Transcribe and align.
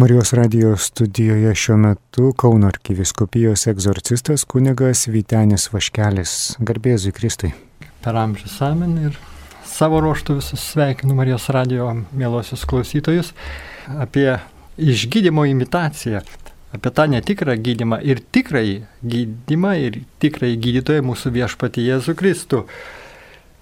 Marijos 0.00 0.32
radijos 0.32 0.82
studijoje 0.82 1.54
šiuo 1.54 1.76
metu 1.76 2.32
Kauno 2.32 2.66
arkiviskupijos 2.66 3.66
egzorcistas 3.66 4.44
kunigas 4.44 5.08
Vytenis 5.10 5.64
Vaškelis. 5.72 6.34
Garbėzui 6.62 7.10
Kristui. 7.16 7.50
Per 8.04 8.18
amžius 8.20 8.54
amen 8.62 8.92
ir 9.08 9.18
savo 9.66 9.98
ruoštų 10.04 10.36
visus 10.38 10.68
sveikinu 10.70 11.18
Marijos 11.18 11.48
radijo 11.50 11.88
mielosius 12.12 12.62
klausytojus 12.70 13.32
apie 14.06 14.36
išgydymo 14.78 15.48
imitaciją, 15.50 16.22
apie 16.78 16.94
tą 16.94 17.10
netikrą 17.18 17.58
gydymą 17.66 17.98
ir 18.06 18.22
tikrąjį 18.22 18.78
gydymą 19.02 19.76
ir 19.82 20.00
tikrąjį 20.22 20.62
gydytoją 20.68 21.08
mūsų 21.10 21.34
viešpatį 21.40 21.90
Jėzų 21.90 22.18
Kristų. 22.22 22.66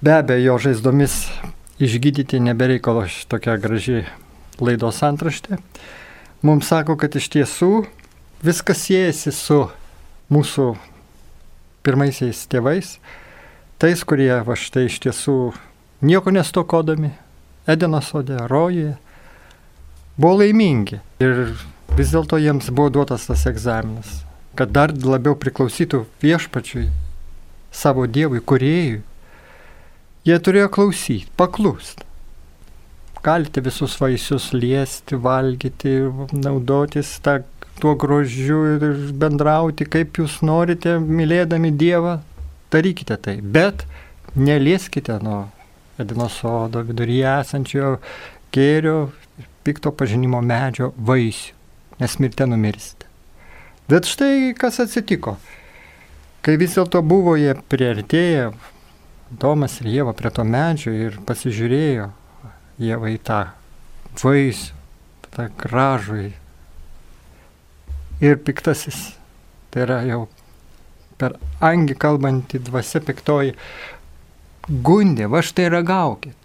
Be 0.05 0.19
abejo, 0.21 0.51
jo 0.51 0.63
žaizdomis 0.69 1.23
išgydyti 1.81 2.45
nebereikalo 2.45 3.09
tokia 3.25 3.57
graži 3.57 4.03
laidos 4.61 5.01
antraštė. 5.01 5.65
Mums 6.45 6.69
sako, 6.69 6.99
kad 7.01 7.15
iš 7.17 7.31
tiesų 7.33 7.87
viskas 8.45 8.83
siejasi 8.85 9.33
su 9.33 9.63
mūsų 10.33 10.75
pirmaisiais 11.87 12.43
tėvais, 12.51 12.97
tais, 13.81 14.03
kurie 14.05 14.33
va 14.45 14.57
štai 14.59 14.85
iš 14.91 14.99
tiesų 15.07 15.37
nieko 16.05 16.35
nestokodami, 16.35 17.15
Edeno 17.67 17.99
sode, 17.99 18.37
rojuje, 18.47 18.93
buvo 20.17 20.37
laimingi. 20.39 21.01
Ir 21.19 21.57
vis 21.99 22.13
dėlto 22.15 22.39
jiems 22.39 22.69
buvo 22.71 22.93
duotas 22.95 23.27
tas 23.27 23.43
egzaminas, 23.51 24.21
kad 24.55 24.71
dar 24.71 24.95
labiau 24.95 25.35
priklausytų 25.35 26.05
viešpačiui, 26.23 26.87
savo 27.75 28.07
Dievui, 28.07 28.39
kuriejui. 28.39 29.03
Jie 30.27 30.39
turėjo 30.43 30.71
klausyti, 30.79 31.27
paklūsti. 31.39 32.06
Galite 33.27 33.61
visus 33.61 33.97
vaisius 33.99 34.53
liesti, 34.55 35.17
valgyti, 35.19 35.97
naudotis 36.31 37.17
tą, 37.25 37.41
tuo 37.81 37.97
grožiu 37.99 38.61
ir 38.77 38.85
bendrauti, 39.19 39.87
kaip 39.91 40.21
jūs 40.21 40.39
norite, 40.47 40.93
mylėdami 41.03 41.73
Dievą, 41.75 42.21
darykite 42.71 43.17
tai. 43.25 43.41
Bet 43.43 43.83
nelieskite 44.39 45.19
nuo 45.27 45.49
Edino 45.99 46.29
sodo 46.31 46.85
viduryje 46.87 47.33
esančio 47.41 47.97
gėrio, 48.55 49.09
pikto 49.67 49.91
pažinimo 49.97 50.39
medžio 50.45 50.93
vaisių, 51.09 51.57
nes 51.99 52.17
mirte 52.23 52.47
numirsite. 52.47 53.09
Bet 53.91 54.07
štai 54.07 54.53
kas 54.61 54.79
atsitiko. 54.85 55.35
Kai 56.47 56.55
vis 56.61 56.77
dėlto 56.79 57.03
buvo 57.03 57.35
jie 57.41 57.57
priartėję, 57.73 58.53
Domas 59.27 59.81
ir 59.81 59.91
Jėva 59.91 60.13
prie 60.15 60.31
to 60.31 60.45
medžio 60.47 60.93
ir 60.95 61.19
pasižiūrėjo 61.27 62.07
Jėva 62.83 63.13
į 63.13 63.21
tą 63.25 63.41
vaisių, 64.21 64.75
tą 65.33 65.47
gražų 65.61 66.19
ir 68.21 68.39
piktasis, 68.45 69.15
tai 69.71 69.85
yra 69.87 70.03
jau 70.09 70.27
per 71.21 71.37
angį 71.65 71.97
kalbantį 72.01 72.61
dvasia 72.69 73.01
piktoji, 73.05 73.57
gundė, 74.69 75.29
va 75.33 75.43
štai 75.45 75.69
ragaukit. 75.73 76.37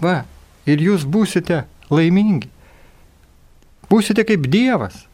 Va, 0.00 0.22
ir 0.66 0.82
jūs 0.82 1.04
būsite 1.04 1.64
laimingi. 1.90 2.50
Būsite 3.90 4.24
kaip 4.26 4.46
Dievas. 4.50 5.04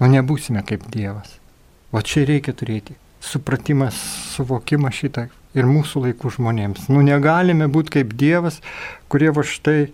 O 0.00 0.08
nebūsime 0.10 0.64
kaip 0.66 0.88
Dievas. 0.90 1.36
O 1.92 2.00
čia 2.02 2.24
reikia 2.26 2.56
turėti 2.56 2.96
supratimą, 3.24 3.90
suvokimą 4.34 4.90
šitą 4.92 5.28
ir 5.54 5.68
mūsų 5.70 6.04
laikų 6.08 6.34
žmonėms. 6.36 6.88
Nu 6.90 7.02
negalime 7.06 7.68
būti 7.70 7.98
kaip 7.98 8.14
Dievas, 8.18 8.60
kurie 9.08 9.30
va 9.34 9.46
štai 9.46 9.88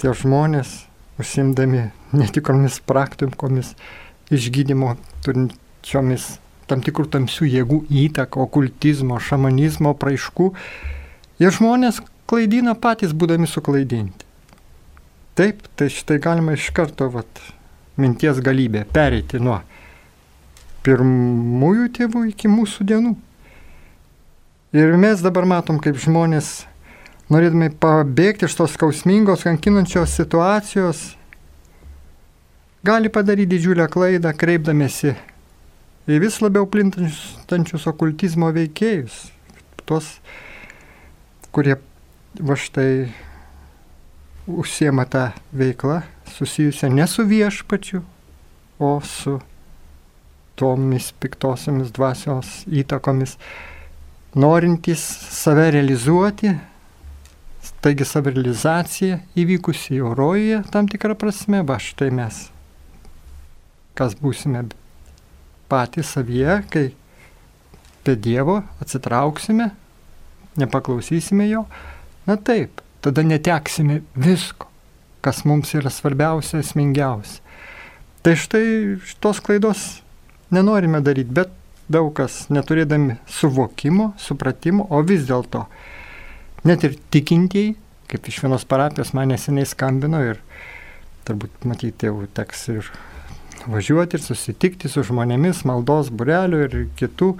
tie 0.00 0.12
žmonės, 0.14 0.84
užsimdami 1.20 1.88
netikromis 2.16 2.80
praktikomis, 2.86 3.74
išgydymo 4.30 4.96
turinčiomis 5.24 6.36
tam 6.66 6.82
tikrų 6.82 7.08
tamsių 7.14 7.46
jėgų 7.46 7.80
įtaką, 8.06 8.42
okultizmo, 8.46 9.18
šamanizmo 9.22 9.94
praaiškų, 9.98 10.50
jie 11.42 11.50
žmonės 11.54 12.00
klaidina 12.26 12.74
patys 12.74 13.14
būdami 13.14 13.46
suklaidinti. 13.50 14.26
Taip, 15.36 15.62
tai 15.76 15.90
šitai 15.92 16.16
galima 16.22 16.56
iš 16.56 16.70
karto 16.74 17.10
vat, 17.12 17.42
minties 18.00 18.40
galybė 18.42 18.86
pereiti 18.92 19.38
nuo 19.42 19.60
pirmųjų 20.86 21.88
tėvų 21.98 22.22
iki 22.30 22.48
mūsų 22.50 22.86
dienų. 22.88 23.12
Ir 24.74 24.96
mes 24.98 25.22
dabar 25.22 25.46
matom, 25.46 25.78
kaip 25.78 25.98
žmonės, 26.02 26.64
norėdami 27.30 27.70
pabėgti 27.78 28.48
iš 28.48 28.56
tos 28.58 28.74
skausmingos, 28.74 29.44
kankinančios 29.46 30.16
situacijos, 30.18 31.04
gali 32.86 33.10
padaryti 33.12 33.54
didžiulę 33.54 33.86
klaidą, 33.90 34.32
kreipdamėsi 34.34 35.14
į 36.06 36.18
vis 36.22 36.40
labiau 36.42 36.66
plintančius 36.70 37.86
okultizmo 37.90 38.50
veikėjus, 38.54 39.14
tuos, 39.86 40.16
kurie 41.54 41.78
va 42.38 42.58
štai 42.58 43.08
užsiema 44.46 45.06
tą 45.10 45.30
veiklą 45.54 46.02
susijusią 46.36 46.90
ne 46.94 47.06
su 47.10 47.24
viešpačiu, 47.26 48.02
o 48.78 49.00
su 49.00 49.38
tomis 50.56 51.10
piktosiamis 51.20 51.90
dvasios 51.96 52.62
įtakomis, 52.68 53.36
norintys 54.36 55.00
save 55.32 55.70
realizuoti, 55.72 56.50
taigi 57.80 58.04
savirealizacija 58.04 59.18
įvykusi 59.38 59.96
jau 59.96 60.12
rojuje 60.16 60.60
tam 60.74 60.88
tikrą 60.92 61.16
prasme, 61.16 61.62
va 61.64 61.78
štai 61.80 62.10
mes, 62.12 62.42
kas 63.96 64.16
būsime 64.20 64.66
patys 65.72 66.12
savyje, 66.12 66.60
kai 66.68 66.86
be 68.04 68.14
Dievo 68.20 68.60
atsitrauksime, 68.84 69.70
nepaklausysime 70.60 71.48
Jo, 71.48 71.64
na 72.28 72.36
taip, 72.36 72.82
tada 73.00 73.24
neteksime 73.24 74.02
visko, 74.14 74.68
kas 75.24 75.44
mums 75.48 75.72
yra 75.74 75.90
svarbiausia, 75.90 76.60
esmingiausia. 76.60 77.40
Tai 78.22 78.34
štai 78.36 78.66
šitos 79.06 79.40
klaidos 79.40 79.86
nenorime 80.52 81.00
daryti, 81.00 81.32
bet 81.32 81.52
daug 81.92 82.10
kas 82.16 82.46
neturėdami 82.50 83.18
suvokimo, 83.30 84.12
supratimo, 84.18 84.86
o 84.90 85.02
vis 85.06 85.26
dėlto 85.28 85.66
net 86.66 86.84
ir 86.86 86.96
tikintieji, 87.14 87.76
kaip 88.10 88.30
iš 88.30 88.40
vienos 88.44 88.66
parapijos 88.68 89.12
man 89.14 89.30
neseniai 89.30 89.68
skambino 89.68 90.22
ir 90.22 90.40
turbūt 91.26 91.66
matyti 91.66 92.08
jau 92.08 92.26
teks 92.34 92.68
ir 92.74 92.90
važiuoti 93.66 94.18
ir 94.18 94.22
susitikti 94.22 94.90
su 94.90 95.02
žmonėmis, 95.06 95.64
maldos 95.66 96.10
burelių 96.14 96.62
ir 96.66 96.76
kitų, 96.98 97.32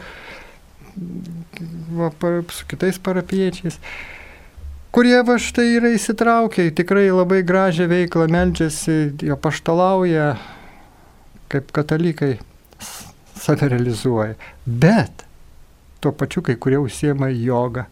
va, 1.98 2.10
su 2.54 2.66
kitais 2.70 2.98
parapiečiais, 3.02 3.78
kurie 4.94 5.18
va 5.26 5.36
štai 5.42 5.68
yra 5.76 5.92
įsitraukę 5.94 6.68
į 6.70 6.74
tikrai 6.80 7.06
labai 7.12 7.42
gražią 7.46 7.86
veiklą, 7.90 8.26
meldžiasi, 8.32 8.98
jo 9.28 9.38
paštalauja, 9.38 10.34
kaip 11.52 11.70
katalikai 11.74 12.36
save 13.46 13.70
realizuoja. 13.72 14.34
Bet 14.66 15.24
tuo 16.00 16.12
pačiu 16.12 16.42
kai 16.42 16.56
kurie 16.60 16.78
užsiema 16.82 17.30
jogą. 17.32 17.86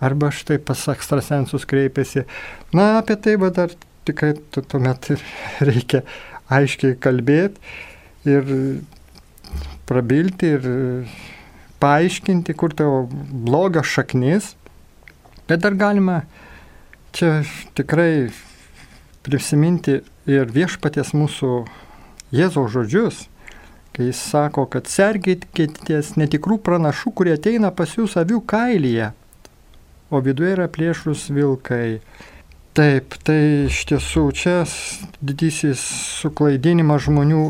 Arba 0.00 0.30
štai 0.32 0.58
pas 0.64 0.86
ekstrasensus 0.88 1.66
kreipiasi. 1.68 2.24
Na, 2.72 2.98
apie 3.00 3.18
tai 3.20 3.36
va 3.40 3.50
dar 3.52 3.72
tikrai 4.08 4.34
tuomet 4.56 5.10
reikia 5.68 6.04
aiškiai 6.50 6.96
kalbėti 7.00 8.30
ir 8.30 8.48
prabilti 9.88 10.54
ir 10.56 10.68
paaiškinti, 11.80 12.54
kur 12.54 12.74
tavo 12.76 13.04
blogio 13.10 13.82
šaknis. 13.82 14.54
Bet 15.48 15.64
dar 15.64 15.74
galima 15.74 16.20
čia 17.16 17.40
tikrai 17.74 18.30
prisiminti 19.26 20.00
ir 20.30 20.52
viešpaties 20.54 21.12
mūsų 21.16 21.54
Jėzaus 22.30 22.70
žodžius, 22.70 23.24
kai 23.96 24.10
jis 24.10 24.20
sako, 24.30 24.66
kad 24.70 24.88
sergėkitės 24.90 26.14
netikrų 26.20 26.60
pranašų, 26.66 27.14
kurie 27.16 27.34
ateina 27.36 27.72
pas 27.74 27.96
jūs 27.96 28.16
avių 28.20 28.42
kailyje, 28.50 29.12
o 30.10 30.20
viduje 30.24 30.56
yra 30.56 30.68
plėšrus 30.70 31.28
vilkai. 31.34 32.00
Taip, 32.70 33.16
tai 33.26 33.66
iš 33.66 33.80
tiesų 33.90 34.28
čia 34.38 34.60
didysis 35.26 35.80
suklaidinimas 36.20 37.02
žmonių 37.08 37.40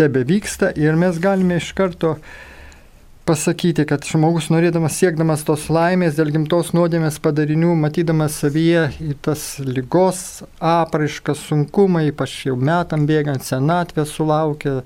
tebe 0.00 0.22
vyksta 0.24 0.70
ir 0.72 0.96
mes 0.96 1.18
galime 1.20 1.58
iš 1.60 1.74
karto 1.76 2.14
pasakyti, 3.28 3.84
kad 3.86 4.08
žmogus 4.08 4.48
norėdamas 4.50 4.96
siekdamas 4.96 5.44
tos 5.46 5.68
laimės 5.70 6.16
dėl 6.16 6.32
gimtos 6.32 6.72
nuodėmės 6.74 7.20
padarinių, 7.22 7.74
matydamas 7.78 8.40
savyje 8.40 8.86
į 9.04 9.18
tas 9.22 9.44
lygos 9.60 10.40
apraiškas, 10.58 11.44
sunkumai, 11.50 12.08
ypač 12.08 12.40
jau 12.48 12.56
metam 12.56 13.04
bėgant 13.06 13.44
senatvę 13.46 14.08
sulaukia, 14.08 14.80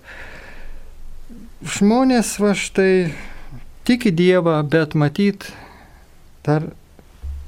žmonės 1.65 2.37
va 2.43 2.53
štai 2.53 3.13
tiki 3.89 4.13
Dievą, 4.13 4.59
bet 4.69 4.95
matyt 4.95 5.49
dar 6.45 6.69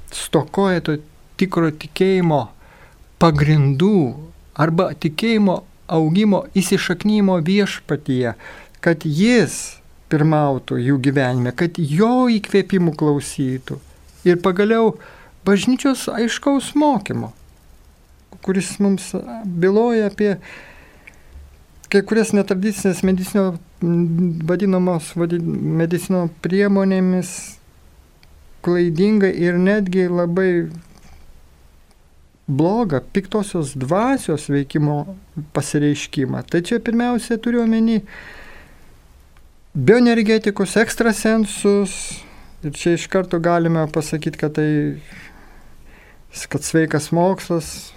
stokoja 0.09 0.81
to 0.81 0.97
tikro 1.37 1.69
tikėjimo 1.69 2.47
pagrindų 3.21 3.99
arba 4.57 4.89
tikėjimo 4.97 5.59
augimo 5.87 6.43
įsišaknymo 6.57 7.37
viešpatyje, 7.45 8.33
kad 8.81 9.05
jis 9.05 9.77
pirmautų 10.09 10.79
jų 10.81 10.97
gyvenime, 11.03 11.53
kad 11.53 11.77
jo 11.77 12.27
įkvėpimų 12.31 12.95
klausytų. 12.97 13.77
Ir 14.27 14.41
pagaliau 14.43 14.95
bažnyčios 15.47 16.07
aiškaus 16.11 16.73
mokymo, 16.75 17.31
kuris 18.41 18.73
mums 18.83 19.13
byloja 19.45 20.09
apie 20.09 20.35
kai 21.91 22.01
kurias 22.03 22.33
netradicinės 22.35 23.03
medicinio, 23.07 23.55
vadinamos 23.81 25.11
medicino 25.17 26.27
priemonėmis 26.41 27.31
klaidingai 28.65 29.31
ir 29.37 29.57
netgi 29.61 30.07
labai 30.09 30.51
blogą 32.47 33.01
piktosios 33.13 33.75
dvasios 33.75 34.47
veikimo 34.49 35.17
pasireiškimą. 35.53 36.43
Tai 36.47 36.61
čia 36.63 36.79
pirmiausia 36.79 37.37
turiu 37.37 37.61
omeny 37.65 38.01
bioenergetikus, 39.75 40.77
ekstrasensus. 40.81 41.97
Ir 42.65 42.73
čia 42.73 42.95
iš 42.97 43.05
karto 43.11 43.39
galime 43.39 43.83
pasakyti, 43.93 44.39
kad 44.39 44.55
tai 44.57 44.69
kad 46.49 46.63
sveikas 46.63 47.11
mokslas, 47.11 47.91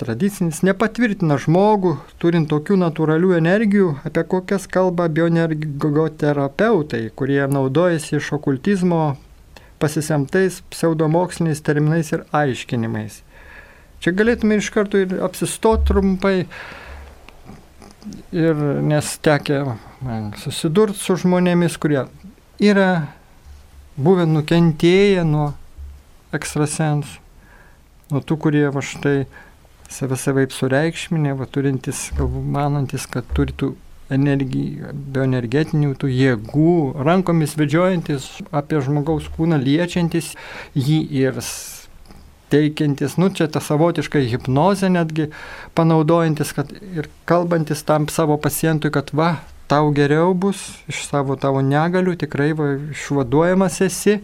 tradicinis, 0.00 0.62
nepatvirtina 0.66 1.36
žmogų, 1.40 1.96
turint 2.22 2.48
tokių 2.50 2.76
natūralių 2.82 3.34
energijų, 3.38 3.90
apie 4.08 4.24
kokias 4.28 4.66
kalba 4.70 5.06
bioenergoterapeutai, 5.12 7.08
kurie 7.14 7.42
naudojasi 7.50 8.18
iš 8.18 8.32
okultizmo 8.38 9.16
pasisemtais 9.82 10.62
pseudomoksliniais 10.72 11.62
terminais 11.64 12.12
ir 12.14 12.24
aiškinimais. 12.34 13.20
Čia 14.02 14.12
galėtume 14.16 14.58
iš 14.60 14.70
karto 14.74 15.00
ir 15.00 15.14
apsistoti 15.24 15.88
trumpai, 15.88 16.36
ir 18.34 18.64
nes 18.84 19.14
tekė 19.24 19.62
susidurti 20.42 21.00
su 21.00 21.16
žmonėmis, 21.22 21.78
kurie 21.80 22.04
yra 22.60 22.90
buvę 23.96 24.26
nukentėję 24.28 25.24
nuo 25.28 25.52
ekstrasensų, 26.34 27.20
nuo 28.12 28.20
tų, 28.20 28.38
kurie 28.44 28.66
va 28.74 28.82
štai 28.84 29.24
save 29.92 30.18
savaip 30.20 30.54
sureikšminė, 30.54 31.34
va 31.38 31.46
turintis, 31.50 32.10
galbūt 32.18 32.50
manantis, 32.56 33.06
kad 33.10 33.26
turi 33.36 33.54
tų 33.56 33.74
energijų, 34.12 34.92
bioenergetinių 35.14 35.94
tų 36.00 36.10
jėgų, 36.12 36.74
rankomis 37.06 37.56
vedžiojantis 37.56 38.28
apie 38.54 38.82
žmogaus 38.84 39.30
kūną, 39.36 39.58
liečiantis 39.62 40.34
jį 40.76 41.00
ir 41.22 41.40
teikiantis, 42.52 43.16
nu 43.18 43.30
čia 43.34 43.48
ta 43.50 43.62
savotiška 43.64 44.20
hipnozė 44.28 44.92
netgi 44.92 45.30
panaudojantis 45.74 46.52
kad, 46.54 46.70
ir 46.70 47.08
kalbantis 47.28 47.82
tam 47.86 48.06
savo 48.12 48.36
pacientui, 48.38 48.92
kad 48.94 49.10
va, 49.16 49.38
tau 49.70 49.90
geriau 49.96 50.34
bus, 50.36 50.60
iš 50.90 51.06
savo 51.08 51.38
tavo 51.40 51.64
negalių 51.64 52.18
tikrai 52.20 52.52
va, 52.56 52.74
išvaduojamas 52.94 53.80
esi. 53.88 54.20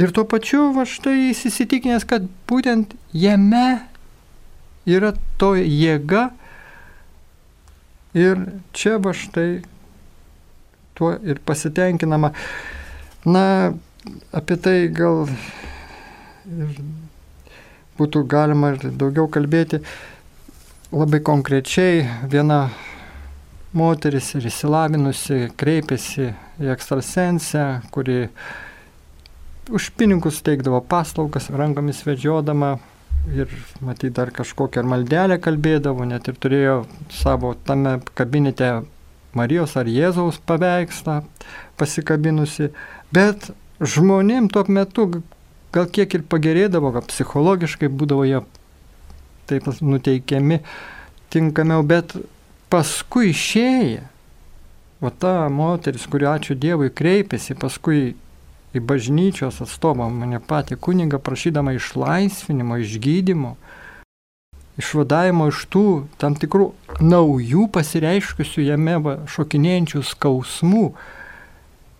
Ir 0.00 0.10
tuo 0.10 0.24
pačiu 0.26 0.72
va 0.74 0.82
štai 0.88 1.30
įsitikinęs, 1.30 2.06
kad 2.08 2.24
būtent 2.50 2.96
jame 3.14 3.84
yra 4.86 5.12
to 5.40 5.54
jėga 5.56 6.28
ir 8.14 8.40
čia 8.76 8.98
va 9.02 9.14
štai 9.16 9.64
tuo 10.94 11.14
ir 11.24 11.40
pasitenkinama. 11.44 12.30
Na, 13.24 13.74
apie 14.32 14.56
tai 14.60 14.76
gal 14.94 15.24
ir 16.44 16.76
būtų 17.98 18.24
galima 18.28 18.74
ir 18.74 18.90
daugiau 18.92 19.28
kalbėti. 19.30 19.80
Labai 20.94 21.18
konkrečiai 21.26 22.04
viena 22.30 22.68
moteris 23.74 24.30
ir 24.38 24.46
įsilavinusi 24.46 25.48
kreipėsi 25.58 26.28
į 26.62 26.70
ekstrasensę, 26.74 27.64
kuri 27.94 28.28
už 29.74 29.88
pinigus 29.98 30.42
teikdavo 30.44 30.78
paslaugas, 30.86 31.48
rankomis 31.50 32.04
vedžiodama 32.06 32.76
ir 33.32 33.48
matyt 33.84 34.16
dar 34.16 34.32
kažkokią 34.34 34.84
maldelę 34.88 35.38
kalbėdavo, 35.42 36.04
net 36.08 36.28
ir 36.28 36.36
turėjo 36.40 36.76
savo 37.12 37.54
tame 37.66 37.98
kabinete 38.14 38.82
Marijos 39.34 39.74
ar 39.80 39.88
Jėzaus 39.90 40.38
paveikslą 40.46 41.22
pasikabinusi, 41.80 42.70
bet 43.14 43.50
žmonėm 43.82 44.46
tuo 44.52 44.62
metu 44.68 45.08
gal 45.74 45.88
kiek 45.90 46.14
ir 46.14 46.26
pagerėdavo, 46.30 46.92
gal 46.94 47.06
psichologiškai 47.08 47.90
būdavo 47.90 48.26
jie 48.28 48.44
taip 49.50 49.66
nuteikiami 49.80 50.60
tinkamiau, 51.34 51.82
bet 51.82 52.14
paskui 52.72 53.32
išėję, 53.32 54.04
o 55.04 55.10
ta 55.10 55.48
moteris, 55.52 56.06
kuri 56.08 56.28
ačiū 56.30 56.54
Dievui 56.56 56.92
kreipėsi, 56.94 57.56
paskui 57.58 58.14
į 58.74 58.82
bažnyčios 58.82 59.62
atstovą, 59.64 60.10
mane 60.10 60.40
patį 60.42 60.78
kunigą, 60.82 61.20
prašydama 61.22 61.76
išlaisvinimo, 61.78 62.78
išgydymo, 62.82 63.56
išvadavimo 64.82 65.48
iš 65.52 65.64
tų 65.70 65.88
tam 66.18 66.38
tikrų 66.38 66.72
naujų 67.00 67.68
pasireiškusių 67.74 68.70
jame 68.70 68.96
va, 69.02 69.18
šokinėjančių 69.30 70.02
skausmų, 70.14 70.88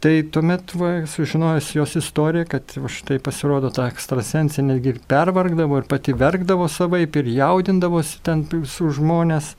Tai 0.04 0.18
tuomet 0.28 0.74
va, 0.76 0.88
sužinojęs 1.08 1.70
jos 1.78 1.94
istoriją, 1.96 2.44
kad 2.52 2.74
va, 2.76 2.90
štai 2.92 3.16
pasirodo 3.24 3.70
ta 3.72 3.86
ekstrasensė 3.88 4.60
netgi 4.60 4.92
pervargdavo 5.08 5.78
ir 5.80 5.86
pati 5.88 6.12
verkdavo 6.20 6.66
savaip 6.68 7.16
ir 7.16 7.30
jaudindavosi 7.32 8.20
ten 8.26 8.42
su 8.68 8.90
žmonės, 8.98 9.54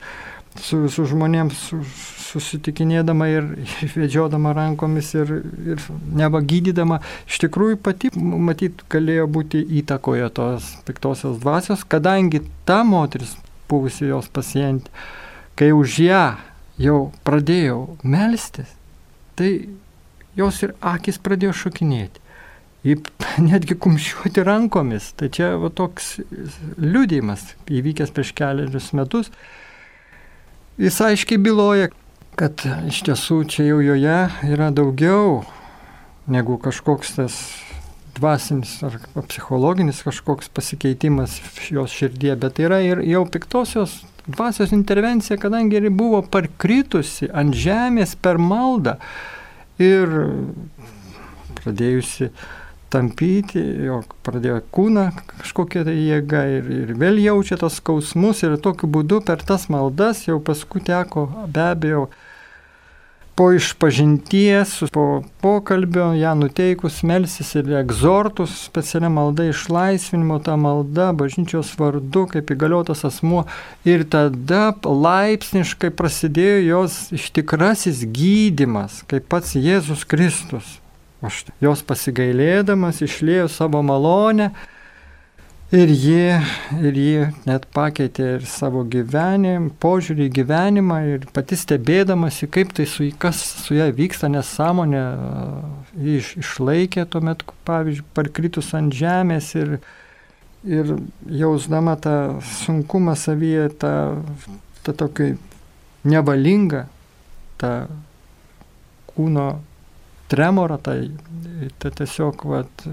su, 0.62 0.82
su 0.92 1.06
žmonėms 1.10 1.62
su, 1.68 1.80
susitikinėdama 2.26 3.28
ir 3.30 3.48
vedžiodama 4.00 4.54
rankomis 4.56 5.12
ir, 5.16 5.32
ir 5.74 5.86
neva 6.16 6.42
gydydama, 6.42 7.00
iš 7.28 7.40
tikrųjų 7.46 7.80
pati, 7.82 8.10
matyt, 8.16 8.84
galėjo 8.92 9.28
būti 9.38 9.62
įtakoje 9.82 10.28
tos 10.36 10.74
piktosios 10.88 11.40
dvasios, 11.42 11.86
kadangi 11.88 12.44
ta 12.68 12.82
moteris, 12.86 13.36
buvusi 13.70 14.10
jos 14.10 14.28
pacientė, 14.30 14.92
kai 15.58 15.72
už 15.74 15.98
ją 16.04 16.26
jau 16.80 17.00
pradėjau 17.26 17.80
melstis, 18.04 18.68
tai 19.36 19.50
jos 20.36 20.62
ir 20.64 20.76
akis 20.84 21.18
pradėjo 21.22 21.54
šokinėti. 21.64 22.22
Ir 22.86 23.02
netgi 23.50 23.74
kumščiuoti 23.82 24.44
rankomis. 24.46 25.10
Tai 25.18 25.30
čia 25.34 25.54
va, 25.60 25.72
toks 25.74 26.16
liūdėjimas 26.78 27.48
įvykęs 27.66 28.12
prieš 28.14 28.34
keliarius 28.38 28.92
metus. 28.96 29.32
Jis 30.76 31.00
aiškiai 31.00 31.40
byloja, 31.40 31.86
kad 32.36 32.60
iš 32.84 32.98
tiesų 33.06 33.38
čia 33.48 33.64
jau 33.64 33.78
joje 33.80 34.16
yra 34.44 34.66
daugiau 34.76 35.38
negu 36.28 36.58
kažkoks 36.60 37.14
tas 37.16 37.36
dvasinis 38.18 38.74
ar 38.84 38.98
psichologinis 39.16 40.02
kažkoks 40.04 40.50
pasikeitimas 40.52 41.38
jos 41.72 41.94
širdie, 41.96 42.34
bet 42.36 42.60
yra 42.60 42.82
ir 42.84 43.00
jau 43.08 43.24
piktosios 43.24 44.02
dvasios 44.26 44.74
intervencija, 44.76 45.38
kadangi 45.40 45.80
ir 45.80 45.88
buvo 45.88 46.20
parkritusi 46.20 47.30
ant 47.32 47.56
žemės 47.56 48.12
per 48.20 48.36
maldą 48.36 48.98
ir 49.80 50.12
pradėjusi 51.62 52.28
tampyti, 52.96 53.62
jo 53.86 54.00
pradėjo 54.26 54.60
kūną 54.74 55.08
kažkokia 55.36 55.84
tai 55.86 55.96
jėga 55.96 56.44
ir, 56.58 56.70
ir 56.82 56.94
vėl 56.98 57.20
jaučia 57.22 57.60
tos 57.60 57.78
skausmus 57.82 58.42
ir 58.46 58.56
tokiu 58.62 58.88
būdu 58.90 59.20
per 59.28 59.44
tas 59.46 59.68
maldas 59.72 60.24
jau 60.26 60.40
paskui 60.42 60.82
teko 60.84 61.28
be 61.52 61.68
abejo 61.70 62.06
po 63.36 63.52
išpažinties, 63.52 64.70
po 64.92 65.22
pokalbio, 65.44 66.06
ją 66.16 66.32
nuteikus 66.40 67.02
melsis 67.04 67.52
ir 67.58 67.68
egzortus, 67.82 68.54
specialia 68.64 69.10
malda 69.12 69.44
išlaisvinimo, 69.50 70.38
ta 70.40 70.56
malda 70.56 71.10
bažnyčios 71.12 71.74
vardu, 71.76 72.24
kaip 72.32 72.54
įgaliotas 72.54 73.04
asmuo. 73.04 73.44
Ir 73.84 74.06
tada 74.08 74.70
laipsniškai 74.80 75.92
prasidėjo 76.00 76.64
jos 76.70 76.98
iš 77.18 77.28
tikrasis 77.36 78.06
gydimas, 78.08 79.02
kaip 79.12 79.28
pats 79.28 79.52
Jėzus 79.60 80.08
Kristus. 80.08 80.78
O 81.24 81.32
štai 81.32 81.54
jos 81.64 81.82
pasigailėdamas 81.86 83.02
išlėjo 83.06 83.48
savo 83.52 83.82
malonę 83.86 84.50
Ir 85.74 85.90
ji, 85.90 86.26
ir 86.78 86.94
ji 86.94 87.22
net 87.42 87.64
pakeitė 87.74 88.26
ir 88.36 88.44
savo 88.46 88.84
gyvenimą, 88.86 89.72
požiūrį 89.82 90.28
į 90.28 90.32
gyvenimą 90.36 90.98
ir 91.10 91.24
pati 91.34 91.58
stebėdamasi, 91.58 92.46
kaip 92.54 92.70
tai 92.76 92.86
su, 92.86 93.08
kas 93.18 93.40
su 93.64 93.74
ją 93.74 93.88
vyksta, 93.96 94.30
nesąmonė, 94.30 95.00
ji 95.98 96.20
iš, 96.20 96.28
išlaikė 96.44 97.08
tuomet, 97.10 97.42
pavyzdžiui, 97.66 98.06
parkritus 98.14 98.70
ant 98.78 98.94
žemės 98.94 99.50
ir, 99.58 99.74
ir 100.62 100.94
jausdama 101.34 101.96
tą 101.98 102.14
sunkumą 102.62 103.16
savyje, 103.18 103.66
tą, 103.82 103.92
tą 104.86 104.94
tokį 105.02 105.32
nevalingą, 106.06 106.84
tą 107.58 107.72
kūno 109.10 109.48
tremorą, 110.32 110.78
tą, 110.82 110.96
tą 111.82 111.92
tiesiog 112.00 112.46
vat, 112.50 112.86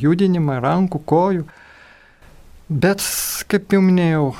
judinimą 0.00 0.60
rankų, 0.64 1.00
kojų. 1.08 1.46
Bet, 2.66 3.04
kaip 3.50 3.72
jau 3.72 3.82
minėjau, 3.84 4.30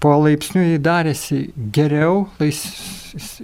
palaipsniui 0.00 0.78
darėsi 0.82 1.40
geriau, 1.74 2.28
lais, 2.40 2.60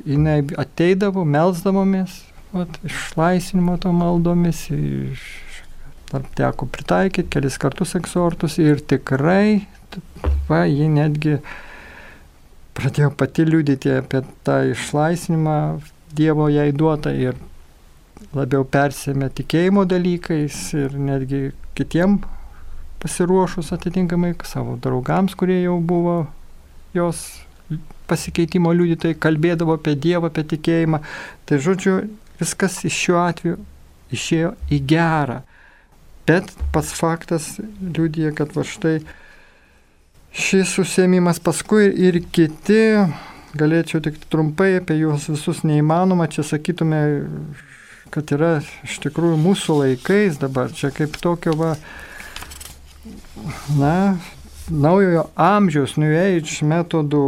jinai 0.07 0.39
ateidavo, 0.63 1.25
melzdavomės, 1.27 2.21
vat, 2.55 2.79
išlaisvinimo 2.87 3.77
to 3.83 3.93
maldomis, 3.93 4.67
iš, 4.71 5.25
teko 6.39 6.69
pritaikyti 6.71 7.33
kelis 7.35 7.59
kartus 7.61 7.97
eksortus 7.99 8.61
ir 8.63 8.81
tikrai, 8.81 9.67
va, 10.49 10.63
ji 10.71 10.87
netgi 10.93 11.41
pradėjo 12.77 13.11
pati 13.19 13.47
liūdėti 13.49 13.93
apie 13.99 14.23
tą 14.47 14.63
išlaisvinimą 14.73 15.59
Dievo 16.17 16.47
jai 16.49 16.71
duotą 16.73 17.11
ir 17.13 17.35
labiau 18.37 18.65
persėmė 18.65 19.31
tikėjimo 19.37 19.85
dalykais 19.89 20.59
ir 20.77 20.97
netgi 20.99 21.51
kitiem 21.77 22.21
pasiruošus 23.03 23.73
atitinkamai 23.77 24.35
savo 24.49 24.77
draugams, 24.83 25.37
kurie 25.39 25.61
jau 25.63 25.77
buvo 25.81 26.25
jos 26.97 27.27
pasikeitimo 28.07 28.73
liudytojai, 28.73 29.19
kalbėdavo 29.19 29.77
apie 29.77 29.97
Dievą, 29.99 30.31
apie 30.31 30.47
tikėjimą. 30.55 31.03
Tai 31.47 31.59
žodžiu, 31.63 31.97
viskas 32.41 32.79
iš 32.87 32.97
šiuo 33.05 33.21
atveju 33.25 33.59
išėjo 34.15 34.55
į 34.73 34.81
gerą. 34.93 35.41
Bet 36.27 36.51
pats 36.75 36.93
faktas 36.97 37.55
liūdija, 37.61 38.33
kad 38.39 38.55
va 38.57 38.65
štai 38.67 38.97
šis 40.37 40.75
užsiemimas 40.83 41.41
paskui 41.43 41.89
ir 42.09 42.21
kiti, 42.35 42.83
galėčiau 43.57 44.03
tik 44.05 44.19
trumpai 44.31 44.77
apie 44.81 44.99
juos 45.01 45.29
visus 45.31 45.63
neįmanoma, 45.67 46.29
čia 46.31 46.45
sakytume, 46.47 47.01
kad 48.15 48.33
yra 48.35 48.59
iš 48.87 48.99
tikrųjų 49.05 49.39
mūsų 49.41 49.79
laikais 49.83 50.41
dabar, 50.43 50.73
čia 50.73 50.93
kaip 50.95 51.17
tokio 51.23 51.55
va, 51.59 51.75
na, 53.79 54.19
naujojo 54.71 55.29
amžiaus 55.39 55.97
New 56.01 56.13
Age 56.17 56.67
metodų 56.67 57.25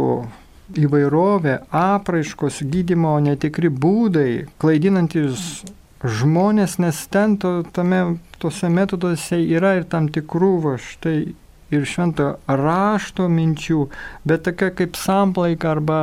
įvairovė, 0.77 1.59
apraiškos, 1.73 2.61
gydimo 2.69 3.15
netikri 3.23 3.71
būdai, 3.73 4.47
klaidinantis 4.61 5.63
žmonės, 6.03 6.77
nes 6.79 6.99
ten 7.11 7.37
to, 7.41 7.59
tame, 7.75 8.19
tose 8.39 8.69
metoduose 8.71 9.39
yra 9.41 9.75
ir 9.79 9.87
tam 9.89 10.07
tikrų, 10.13 10.51
va 10.63 10.75
štai, 10.81 11.17
ir 11.73 11.85
šventojo 11.89 12.37
rašto 12.47 13.27
minčių, 13.31 13.85
bet 14.27 14.45
tokia 14.47 14.71
kaip 14.75 14.97
samplaika 14.99 15.73
arba 15.75 16.01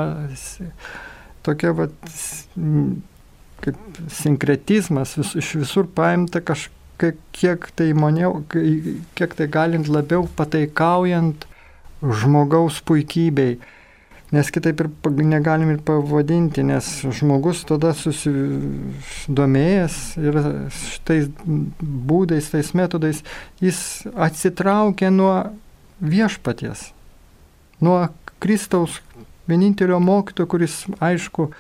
tokia, 1.47 1.73
va, 1.77 1.89
kaip 3.65 4.01
sinkretizmas, 4.13 5.17
vis, 5.19 5.35
iš 5.39 5.55
visur 5.63 5.89
paimta 5.97 6.43
kažkaip 6.45 7.21
kiek 7.37 7.69
tai 7.77 7.91
maniau, 7.97 8.43
kiek 8.51 9.37
tai 9.37 9.49
galint 9.53 9.89
labiau 9.93 10.29
pataikaujant 10.37 11.47
žmogaus 12.03 12.83
puikybei. 12.87 13.59
Nes 14.35 14.51
kitaip 14.51 14.81
ir 14.83 14.89
negalim 15.23 15.71
ir 15.71 15.79
pavadinti, 15.87 16.65
nes 16.67 16.87
žmogus 17.15 17.61
tada 17.69 17.93
susidomėjęs 17.95 19.99
ir 20.19 20.41
šitais 20.75 21.29
būdais, 22.11 22.51
tais 22.51 22.73
metodais, 22.75 23.23
jis 23.63 23.79
atsitraukia 24.27 25.13
nuo 25.15 25.37
viešpaties, 26.03 26.89
nuo 27.81 28.01
Kristaus 28.43 28.99
vienintelio 29.47 30.01
mokytojo, 30.03 30.51
kuris, 30.51 30.75
aišku, 31.01 31.51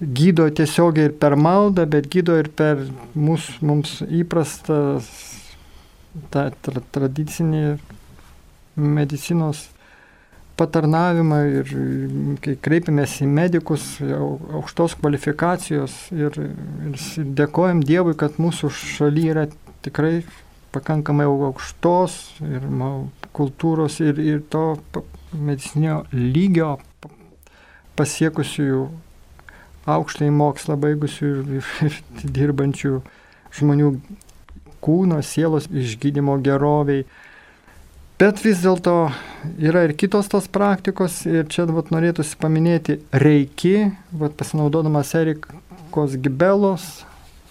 gydo 0.00 0.48
tiesiogiai 0.52 1.10
ir 1.10 1.14
per 1.16 1.36
maldą, 1.40 1.86
bet 1.88 2.10
gydo 2.12 2.36
ir 2.36 2.50
per 2.52 2.82
mūs, 3.16 3.48
mums 3.64 4.02
įprastą 4.04 5.00
tą 6.32 6.50
tra, 6.64 6.82
tradicinį 6.92 7.64
medicinos 8.76 9.66
patarnavimą 10.56 11.38
ir 11.60 11.72
kai 12.44 12.56
kreipiamės 12.64 13.18
į 13.24 13.28
medikus 13.28 13.84
aukštos 14.00 14.96
kvalifikacijos 15.00 15.96
ir, 16.16 16.36
ir 16.88 17.00
dėkojam 17.40 17.82
Dievui, 17.84 18.16
kad 18.16 18.40
mūsų 18.40 18.72
šalyje 18.72 19.34
yra 19.34 19.46
tikrai 19.84 20.20
pakankamai 20.76 21.28
aukštos 21.28 22.16
ir 22.44 22.64
kultūros 23.36 24.00
ir, 24.04 24.20
ir 24.20 24.44
to 24.52 24.78
medicinio 25.32 26.02
lygio 26.12 26.76
pasiekusiųjų 27.96 28.86
aukštąjį 29.86 30.32
mokslą 30.34 30.76
baigusių 30.82 31.32
ir, 31.58 31.70
ir 31.86 32.00
dirbančių 32.38 33.00
žmonių 33.56 33.92
kūno, 34.84 35.20
sielos 35.24 35.68
išgydymo 35.70 36.38
geroviai. 36.44 37.06
Bet 38.16 38.40
vis 38.40 38.62
dėlto 38.64 39.10
yra 39.60 39.84
ir 39.84 39.92
kitos 39.98 40.30
tos 40.32 40.46
praktikos 40.48 41.20
ir 41.28 41.44
čia 41.52 41.66
vat, 41.68 41.90
norėtųsi 41.92 42.38
paminėti 42.40 43.00
reiki, 43.12 43.90
vat, 44.16 44.32
pasinaudodamas 44.38 45.12
Erikos 45.18 46.16
Gibelos 46.16 46.86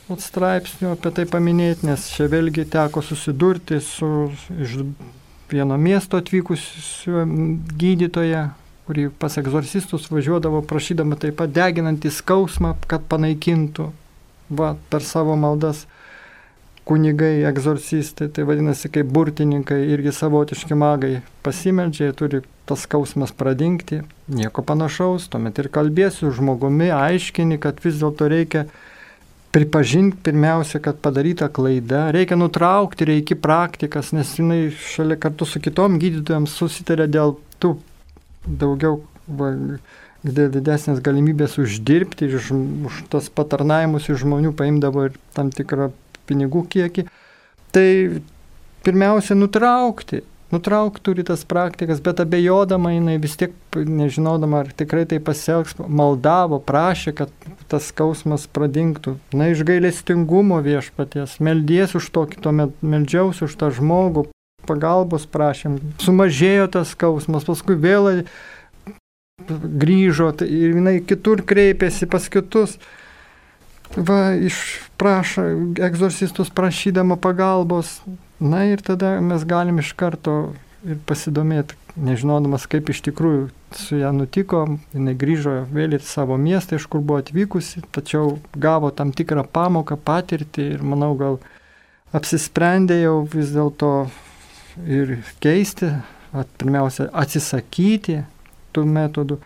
vat, 0.08 0.24
straipsnių 0.26 0.96
apie 0.96 1.14
tai 1.14 1.28
paminėti, 1.30 1.86
nes 1.90 2.10
čia 2.16 2.26
vėlgi 2.32 2.66
teko 2.74 3.04
susidurti 3.06 3.78
su 3.84 4.32
iš 4.58 4.80
vieno 5.52 5.78
miesto 5.78 6.18
atvykusiu 6.18 7.28
gydytoja, 7.78 8.48
kurį 8.86 9.10
pas 9.20 9.34
egzorcistus 9.42 10.10
važiuodavo 10.14 10.62
prašydama 10.70 11.18
taip 11.22 11.40
pat 11.42 11.54
deginantį 11.54 12.12
skausmą, 12.14 12.76
kad 12.90 13.06
panaikintų 13.10 13.90
va, 14.50 14.76
per 14.90 15.06
savo 15.06 15.38
maldas. 15.40 15.86
Kunigai, 16.86 17.40
egzorcistai, 17.50 18.28
tai 18.30 18.44
vadinasi 18.46 18.92
kaip 18.94 19.08
burtininkai, 19.10 19.80
irgi 19.90 20.12
savotiški 20.14 20.76
magai 20.78 21.16
pasimeldžia, 21.42 22.12
turi 22.14 22.44
tas 22.70 22.84
skausmas 22.86 23.34
pradingti, 23.34 24.04
nieko 24.30 24.62
panašaus, 24.62 25.26
tuomet 25.34 25.58
ir 25.58 25.72
kalbėsiu 25.74 26.30
žmogumi, 26.38 26.92
aiškini, 26.94 27.58
kad 27.64 27.82
vis 27.82 27.98
dėlto 28.04 28.30
reikia 28.30 28.68
pripažinti 29.56 30.22
pirmiausia, 30.30 30.78
kad 30.84 31.02
padaryta 31.02 31.50
klaida, 31.50 32.12
reikia 32.14 32.38
nutraukti, 32.38 33.10
reikia 33.10 33.40
praktikas, 33.42 34.14
nes 34.14 34.38
jinai 34.38 34.68
šalia 34.70 35.18
kartu 35.18 35.50
su 35.50 35.64
kitom 35.66 35.98
gydytojams 35.98 36.54
susitarė 36.54 37.10
dėl 37.10 37.38
tų 37.58 37.80
daugiau 38.46 39.02
va, 39.28 39.52
didesnės 40.26 41.02
galimybės 41.06 41.58
uždirbti 41.62 42.30
ir 42.30 42.38
už, 42.40 43.04
tas 43.14 43.30
patarnavimus 43.30 44.10
iš 44.10 44.24
žmonių 44.24 44.56
paimdavo 44.58 45.10
ir 45.10 45.20
tam 45.38 45.52
tikrą 45.54 45.92
pinigų 46.26 46.66
kiekį. 46.74 47.06
Tai 47.76 47.90
pirmiausia, 48.86 49.38
nutraukti. 49.38 50.24
Nutraukti 50.54 51.02
turi 51.04 51.24
tas 51.26 51.42
praktikas, 51.44 52.00
bet 52.06 52.22
abejodama 52.22 52.92
jinai 52.94 53.16
vis 53.22 53.34
tiek, 53.38 53.54
nežinodama, 53.76 54.62
ar 54.64 54.70
tikrai 54.78 55.04
tai 55.10 55.18
pasielgs, 55.20 55.74
maldavo, 55.82 56.60
prašė, 56.62 57.16
kad 57.18 57.34
tas 57.72 57.90
skausmas 57.90 58.46
pradingtų. 58.54 59.18
Na, 59.36 59.50
iš 59.52 59.66
gailestingumo 59.68 60.62
viešpaties, 60.66 61.40
meldies 61.44 61.98
už 61.98 62.12
tokį, 62.14 62.40
tuomet 62.46 62.78
meldžiausi 62.86 63.48
už 63.50 63.58
tą 63.58 63.72
žmogų, 63.74 64.28
pagalbos 64.68 65.28
prašėm, 65.32 65.80
sumažėjo 66.04 66.68
tas 66.78 66.92
skausmas, 66.96 67.48
paskui 67.48 67.78
vėl 67.80 68.26
grįžo 69.46 70.32
tai 70.40 70.48
ir 70.50 70.76
jinai 70.78 71.00
kitur 71.06 71.44
kreipėsi 71.46 72.08
pas 72.10 72.28
kitus. 72.32 72.78
Va, 73.96 74.34
išprašo 74.34 75.46
egzorcistus 75.86 76.50
prašydama 76.52 77.20
pagalbos. 77.22 78.00
Na 78.40 78.66
ir 78.68 78.82
tada 78.84 79.20
mes 79.24 79.46
galim 79.48 79.80
iš 79.80 79.94
karto 79.96 80.56
ir 80.86 80.98
pasidomėti, 81.08 81.78
nežinodamas, 81.96 82.66
kaip 82.70 82.90
iš 82.92 83.02
tikrųjų 83.08 83.46
su 83.78 84.00
ją 84.02 84.12
nutiko. 84.16 84.66
Jis 84.94 85.20
grįžo 85.22 85.56
vėl 85.72 85.96
į 85.98 86.02
savo 86.04 86.38
miestą, 86.42 86.80
iš 86.80 86.88
kur 86.92 87.04
buvo 87.06 87.22
atvykusi, 87.24 87.86
tačiau 87.96 88.38
gavo 88.56 88.92
tam 88.92 89.14
tikrą 89.16 89.46
pamoką, 89.48 89.98
patirtį 89.98 90.70
ir 90.76 90.84
manau 90.84 91.14
gal 91.20 91.40
apsisprendė 92.16 93.02
jau 93.02 93.18
vis 93.32 93.54
dėlto 93.56 94.10
ir 94.84 95.18
keisti, 95.44 95.92
at, 96.36 96.50
pirmiausia, 96.60 97.08
atsisakyti 97.16 98.22
tų 98.76 98.84
metodų 98.90 99.40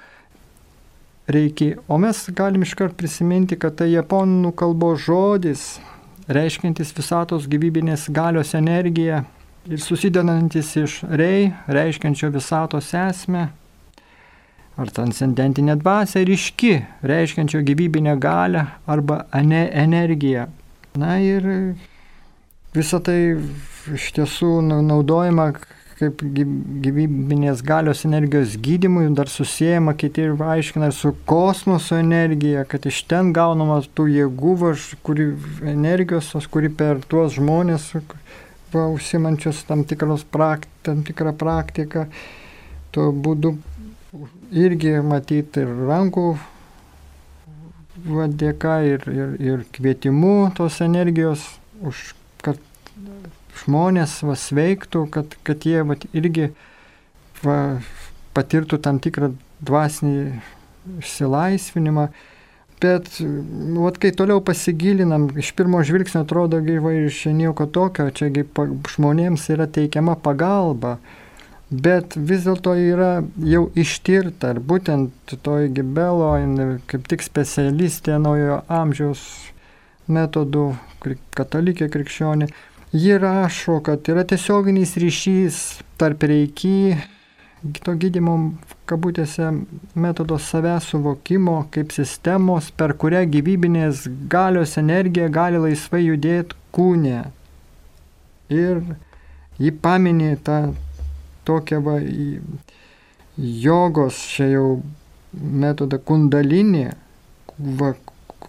reikia. 1.29 1.77
O 1.87 1.99
mes 2.01 2.23
galim 2.35 2.65
iškart 2.65 2.97
prisiminti, 2.97 3.57
kad 3.59 3.77
tai 3.79 3.91
japonų 3.91 4.53
kalbos 4.57 5.03
žodis, 5.05 5.67
reiškintis 6.29 6.93
visatos 6.97 7.47
gyvybinės 7.49 8.07
galios 8.13 8.55
energiją 8.57 9.23
ir 9.69 9.81
susidedantis 9.81 10.71
iš 10.79 10.99
rei, 11.09 11.49
reiškiančio 11.69 12.31
visatos 12.33 12.89
esmę, 12.97 13.49
ar 14.79 14.91
transcendentinė 14.95 15.75
dvasia 15.81 16.23
ir 16.23 16.31
iški, 16.33 16.73
reiškiančio 17.05 17.61
gyvybinę 17.67 18.15
galę 18.21 18.65
arba 18.87 19.25
energiją. 19.33 20.47
Na 20.97 21.19
ir 21.21 21.45
visą 22.73 22.99
tai 23.03 23.19
iš 23.95 24.11
tiesų 24.17 24.59
naudojama 24.65 25.51
kaip 25.99 26.21
gyvybinės 26.23 27.61
galios 27.65 28.05
energijos 28.07 28.55
gydimui, 28.63 29.09
dar 29.15 29.27
susijęma 29.31 29.93
kiti 29.99 30.23
ir 30.29 30.43
aiškina 30.53 30.91
su 30.95 31.11
kosmoso 31.27 31.97
energija, 31.99 32.63
kad 32.69 32.85
iš 32.87 33.01
ten 33.09 33.33
gaunama 33.35 33.81
tų 33.97 34.07
jėgų, 34.13 34.53
kuri 35.03 35.31
energijos, 35.67 36.31
kuri 36.51 36.71
per 36.71 37.01
tuos 37.11 37.35
žmonės, 37.35 37.89
va, 38.73 38.85
užsimančius 38.93 39.65
tam, 39.67 39.83
prak, 40.31 40.67
tam 40.87 41.03
tikrą 41.03 41.33
praktiką, 41.35 42.07
tuo 42.95 43.09
būdu 43.11 43.57
irgi 44.55 44.95
matyti 45.05 45.65
ir 45.65 45.73
rankų 45.89 46.29
va, 48.07 48.27
dėka 48.27 48.79
ir, 48.87 49.03
ir, 49.11 49.35
ir 49.41 49.67
kvietimu 49.75 50.53
tos 50.57 50.79
energijos, 50.85 51.43
už, 51.83 52.13
žmonės 53.59 54.19
va, 54.25 54.35
sveiktų, 54.39 55.05
kad, 55.13 55.35
kad 55.47 55.67
jie 55.67 55.83
va, 55.87 55.97
irgi 56.15 56.49
va, 57.43 57.59
patirtų 58.37 58.79
tam 58.83 58.99
tikrą 59.03 59.33
dvasinį 59.65 60.41
išsilaisvinimą. 60.99 62.09
Bet, 62.79 63.09
vat, 63.75 63.97
kai 63.99 64.13
toliau 64.15 64.39
pasigilinam, 64.45 65.27
iš 65.39 65.51
pirmo 65.57 65.81
žvilgsnio 65.83 66.23
atrodo 66.23 66.61
gyvai 66.63 66.93
ir 67.01 67.09
čia 67.11 67.33
nieko 67.35 67.67
tokio, 67.67 68.07
čia 68.15 68.29
žmonėms 68.93 69.49
yra 69.51 69.67
teikiama 69.67 70.15
pagalba, 70.23 70.95
bet 71.69 72.15
vis 72.15 72.47
dėlto 72.47 72.77
yra 72.79 73.09
jau 73.43 73.65
ištirta, 73.75 74.53
ir 74.55 74.61
būtent 74.63 75.35
toji 75.43 75.73
Gibelo, 75.75 76.31
kaip 76.87 77.11
tik 77.11 77.25
specialistė 77.25 78.15
naujojo 78.23 78.61
amžiaus 78.71 79.27
metodų, 80.07 80.71
katalikė 81.35 81.91
krikščionė, 81.91 82.47
ji 82.91 83.17
rašo, 83.17 83.79
kad 83.85 84.07
yra 84.09 84.23
tiesioginis 84.25 84.95
ryšys 84.97 85.57
tarp 85.97 86.23
reiky 86.23 86.97
to 87.83 87.93
gydimo, 87.99 88.35
kabutėse, 88.87 89.49
metodo 89.99 90.37
savęs 90.39 90.87
suvokimo 90.93 91.57
kaip 91.73 91.91
sistemos, 91.93 92.69
per 92.71 92.95
kurią 92.97 93.25
gyvybinės 93.29 94.05
galios 94.31 94.77
energija 94.79 95.27
gali 95.29 95.59
laisvai 95.61 96.05
judėti 96.05 96.55
kūne. 96.75 97.25
Ir 98.49 98.81
jį 99.59 99.73
paminė 99.83 100.37
tą 100.45 100.59
tokią 101.45 101.81
va, 101.83 101.97
jogos, 103.37 104.23
čia 104.33 104.49
jau 104.53 104.67
metodą 105.33 105.99
kundalinį, 106.01 106.87
va, 107.81 107.93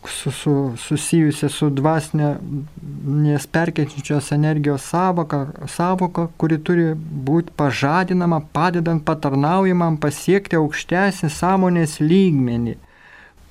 su, 0.08 0.30
su, 0.30 0.54
susijusią 0.80 1.48
su 1.52 1.68
dvasinės 1.76 3.46
perkeičiančios 3.52 4.30
energijos 4.32 4.86
savoka, 4.88 5.40
savoka, 5.68 6.28
kuri 6.40 6.58
turi 6.64 6.86
būti 6.96 7.52
pažadinama, 7.56 8.40
padedant 8.52 9.04
patarnaujamam 9.04 9.98
pasiekti 10.00 10.56
aukštesnį 10.56 11.30
sąmonės 11.34 11.98
lygmenį. 12.00 12.76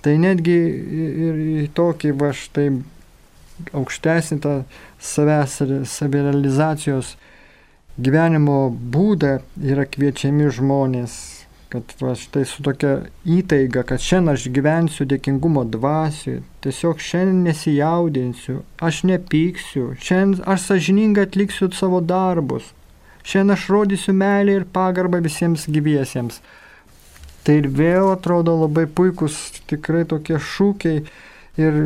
Tai 0.01 0.15
netgi 0.18 0.58
ir 1.27 1.41
į 1.65 1.68
tokį 1.75 2.13
va 2.20 2.32
štai 2.34 2.70
aukštesnį 3.75 4.39
tą 4.44 4.53
savęs 5.03 5.60
savirealizacijos 5.91 7.18
gyvenimo 8.00 8.70
būdą 8.72 9.39
yra 9.60 9.86
kviečiami 9.86 10.48
žmonės 10.56 11.38
kad 11.70 11.84
va, 12.02 12.16
štai 12.18 12.48
su 12.50 12.64
tokia 12.66 12.96
įtaiga, 13.30 13.84
kad 13.86 14.02
šiandien 14.02 14.34
aš 14.34 14.48
gyvensiu 14.54 15.06
dėkingumo 15.10 15.68
dvasiu, 15.70 16.40
tiesiog 16.66 17.02
šiandien 17.06 17.44
nesijaudinsiu, 17.46 18.64
aš 18.82 19.04
nepyksiu, 19.06 19.92
šiandien 20.02 20.48
aš 20.50 20.66
sažiningai 20.72 21.28
atliksiu 21.28 21.70
savo 21.78 22.02
darbus, 22.02 22.72
šiandien 23.22 23.54
aš 23.54 23.68
rodysiu 23.70 24.16
meilę 24.18 24.58
ir 24.58 24.66
pagarbą 24.74 25.22
visiems 25.26 25.68
gyviesiems. 25.70 26.42
Tai 27.46 27.60
ir 27.62 27.70
vėl 27.72 28.10
atrodo 28.12 28.56
labai 28.66 28.88
puikus 28.90 29.38
tikrai 29.70 30.04
tokie 30.10 30.40
šūkiai 30.42 31.04
ir 31.60 31.78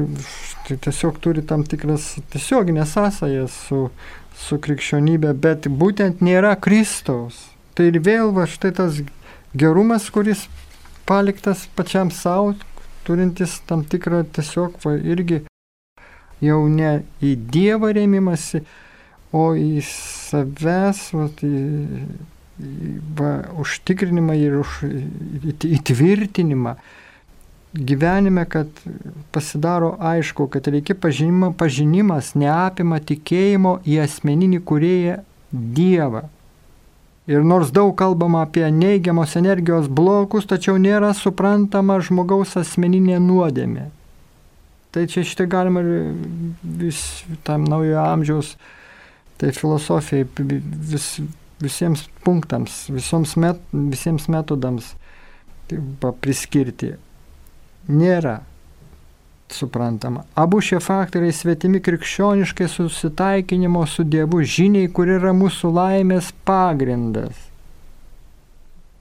tai 0.67 0.77
tiesiog 0.87 1.19
turi 1.23 1.43
tam 1.49 1.65
tikras 1.67 2.13
tiesioginės 2.31 2.95
sąsajas 2.95 3.57
su, 3.67 3.81
su 4.39 4.59
krikščionybė, 4.63 5.33
bet 5.43 5.67
būtent 5.67 6.23
nėra 6.23 6.55
Kristaus. 6.55 7.49
Tai 7.73 7.89
ir 7.89 7.99
vėl 8.05 8.31
va 8.35 8.45
štai 8.49 8.71
tas 8.77 9.01
gerumas, 9.53 10.09
kuris 10.13 10.47
paliktas 11.05 11.67
pačiam 11.75 12.11
savo, 12.11 12.53
turintis 13.03 13.59
tam 13.67 13.83
tikrą 13.85 14.23
tiesiog 14.35 14.79
va, 14.83 14.95
irgi 14.97 15.43
jau 16.43 16.63
ne 16.71 17.03
į 17.23 17.35
Dievą 17.53 17.93
rėmimasi, 17.95 18.63
o 19.33 19.45
į 19.57 19.83
savęs 19.87 21.05
va, 21.15 21.29
į, 21.43 21.53
va, 23.17 23.31
užtikrinimą 23.63 24.35
ir 24.39 24.59
už, 24.61 24.81
įtvirtinimą 25.79 26.77
gyvenime, 27.73 28.45
kad 28.45 28.67
pasidaro 29.31 29.95
aišku, 29.99 30.47
kad 30.47 30.67
reikia 30.67 30.95
pažinimo, 30.95 31.51
pažinimas 31.57 32.33
neapima 32.37 32.99
tikėjimo 33.01 33.79
į 33.85 33.99
asmeninį 34.05 34.61
kurėją 34.67 35.19
Dievą. 35.53 36.27
Ir 37.27 37.43
nors 37.47 37.71
daug 37.71 37.93
kalbama 37.95 38.41
apie 38.43 38.65
neigiamos 38.67 39.37
energijos 39.39 39.87
blokus, 39.87 40.47
tačiau 40.49 40.75
nėra 40.81 41.13
suprantama 41.15 42.01
žmogaus 42.03 42.57
asmeninė 42.59 43.21
nuodėmė. 43.23 43.85
Tai 44.93 45.05
čia 45.09 45.23
šitai 45.25 45.47
galima 45.49 45.81
vis, 46.61 47.23
tam 47.47 47.63
naujojo 47.65 48.03
amžiaus, 48.03 48.51
tai 49.39 49.53
filosofijai, 49.55 50.27
vis, 50.91 51.07
visiems 51.63 52.03
punktams, 52.27 52.83
met, 53.39 53.63
visiems 53.71 54.27
metodams 54.29 54.91
tai 55.71 55.79
priskirti. 56.21 56.93
Nėra 57.87 58.41
suprantama. 59.53 60.25
Abu 60.35 60.59
šie 60.61 60.81
faktoriai 60.83 61.33
svetimi 61.35 61.81
krikščioniškai 61.83 62.67
susitaikinimo 62.71 63.85
su 63.87 64.03
Dievu 64.03 64.41
žiniai, 64.43 64.91
kur 64.91 65.11
yra 65.13 65.33
mūsų 65.37 65.71
laimės 65.77 66.33
pagrindas. 66.47 67.49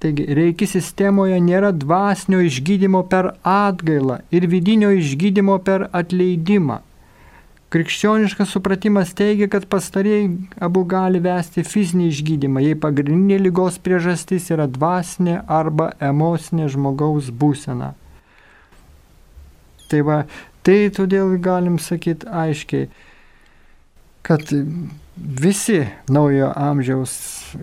Taigi, 0.02 0.24
reikia 0.34 0.66
sistemoje 0.66 1.36
nėra 1.38 1.70
dvasinio 1.70 2.40
išgydymo 2.42 3.04
per 3.10 3.36
atgailą 3.46 4.16
ir 4.34 4.48
vidinio 4.50 4.90
išgydymo 4.98 5.60
per 5.62 5.86
atleidimą. 5.94 6.80
Krikščioniškas 7.72 8.50
supratimas 8.52 9.14
teigia, 9.16 9.46
kad 9.48 9.64
pastarėjai 9.70 10.26
abu 10.66 10.82
gali 10.84 11.22
vesti 11.24 11.62
fizinį 11.64 12.10
išgydymą, 12.10 12.60
jei 12.66 12.76
pagrindinė 12.82 13.38
lygos 13.46 13.78
priežastis 13.80 14.50
yra 14.52 14.66
dvasinė 14.68 15.38
arba 15.48 15.92
emocinė 16.10 16.66
žmogaus 16.74 17.30
būsena. 17.32 17.94
Tai 19.92 20.00
va, 20.08 20.18
tai 20.64 20.88
todėl 20.96 21.36
galim 21.44 21.76
sakyti 21.76 22.24
aiškiai, 22.24 22.88
kad 24.24 24.52
visi 25.16 25.82
naujo 26.08 26.48
amžiaus 26.56 27.12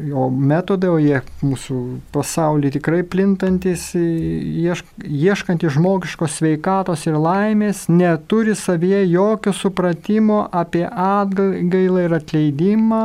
jo 0.06 0.28
metodai, 0.30 0.92
o 0.94 1.00
jie 1.02 1.22
mūsų 1.42 1.80
pasaulyje 2.14 2.76
tikrai 2.78 3.02
plintantis, 3.02 3.88
iešk, 3.98 4.94
ieškantys 5.02 5.74
žmogiškos 5.80 6.38
sveikatos 6.38 7.08
ir 7.10 7.18
laimės, 7.18 7.88
neturi 7.90 8.54
savyje 8.54 9.02
jokio 9.10 9.56
supratimo 9.56 10.44
apie 10.54 10.86
atgailą 10.86 12.06
ir 12.06 12.18
atleidimą, 12.20 13.04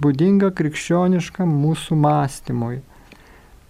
būdinga 0.00 0.54
krikščioniškam 0.56 1.52
mūsų 1.66 2.00
mąstymui. 2.00 2.80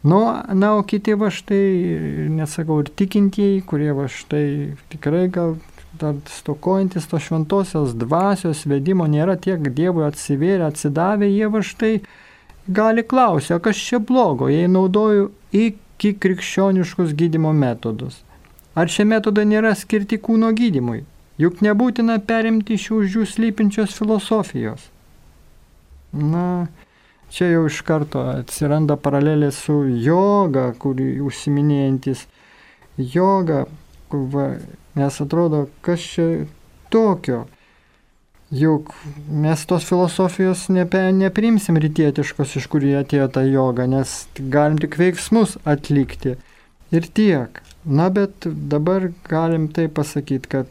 Nu, 0.02 0.20
na, 0.54 0.74
o 0.76 0.82
kiti 0.86 1.16
va 1.18 1.30
štai, 1.34 2.28
nesakau, 2.30 2.82
ir 2.84 2.92
tikintieji, 2.94 3.64
kurie 3.66 3.90
va 3.96 4.06
štai 4.10 4.76
tikrai 4.92 5.26
gal 5.32 5.56
dar 5.98 6.14
stokojantis 6.28 7.08
to 7.10 7.18
šventosios 7.18 7.94
dvasios 7.96 8.66
vedimo 8.68 9.06
nėra 9.08 9.38
tiek 9.40 9.64
Dievui 9.74 10.04
atsivėrę, 10.06 10.68
atsidavę, 10.68 11.28
jie 11.30 11.48
va 11.50 11.62
štai 11.64 11.92
gali 12.68 13.02
klausyti, 13.02 13.56
o 13.56 13.60
kas 13.62 13.80
čia 13.80 13.98
blogo, 13.98 14.50
jei 14.52 14.68
naudoju 14.68 15.30
iki 15.56 16.12
krikščioniškus 16.20 17.14
gydimo 17.16 17.52
metodus. 17.56 18.20
Ar 18.76 18.90
šie 18.92 19.06
metodai 19.08 19.46
nėra 19.48 19.72
skirti 19.78 20.18
kūno 20.20 20.52
gydimui? 20.56 21.04
Juk 21.40 21.62
nebūtina 21.64 22.18
perimti 22.24 22.76
iš 22.76 22.90
už 22.96 23.16
jų 23.16 23.26
slypinčios 23.28 23.96
filosofijos. 23.96 24.90
Na, 26.16 26.66
Čia 27.30 27.50
jau 27.50 27.66
iš 27.66 27.80
karto 27.86 28.22
atsiranda 28.30 28.96
paralelė 28.96 29.50
su 29.54 29.80
joga, 30.02 30.68
kurį 30.78 31.08
užsiminėjantis 31.26 32.26
joga, 32.96 33.64
va, 34.10 34.46
nes 34.96 35.20
atrodo, 35.20 35.66
kas 35.84 36.04
čia 36.14 36.46
tokio. 36.92 37.44
Juk 38.54 38.92
mes 39.26 39.64
tos 39.66 39.84
filosofijos 39.88 40.68
nepe, 40.70 41.00
neprimsim 41.12 41.80
rytietiškos, 41.82 42.54
iš 42.60 42.68
kur 42.70 42.84
jie 42.86 42.94
atėjo 43.00 43.26
ta 43.34 43.42
joga, 43.42 43.88
nes 43.90 44.12
galim 44.38 44.78
tik 44.78 44.94
veiksmus 45.00 45.56
atlikti. 45.66 46.36
Ir 46.94 47.08
tiek. 47.10 47.58
Na 47.86 48.06
bet 48.14 48.46
dabar 48.70 49.08
galim 49.26 49.66
tai 49.74 49.88
pasakyti, 49.90 50.52
kad 50.52 50.70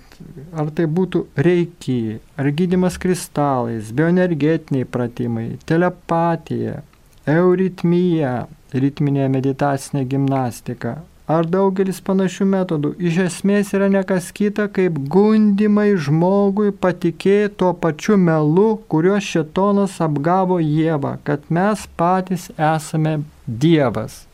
ar 0.56 0.70
tai 0.76 0.86
būtų 0.92 1.26
reikiai, 1.48 2.20
ar 2.40 2.52
gydimas 2.56 3.00
kristalais, 3.02 3.92
bioenergetiniai 3.96 4.88
pratimai, 4.88 5.48
telepatija, 5.70 6.82
euritmija, 7.30 8.46
ritminė 8.76 9.28
meditacinė 9.32 10.04
gimnastika, 10.10 10.98
ar 11.26 11.48
daugelis 11.50 12.02
panašių 12.06 12.46
metodų 12.52 12.92
iš 13.10 13.18
esmės 13.24 13.74
yra 13.78 13.90
nekas 13.90 14.30
kita 14.36 14.68
kaip 14.74 15.00
gundimai 15.12 15.96
žmogui 15.98 16.70
patikėti 16.72 17.56
tuo 17.62 17.74
pačiu 17.74 18.20
melu, 18.22 18.76
kuriuo 18.92 19.18
šetonas 19.24 19.98
apgavo 20.06 20.60
Jėvą, 20.62 21.18
kad 21.26 21.50
mes 21.50 21.88
patys 21.98 22.52
esame 22.58 23.20
Dievas. 23.46 24.26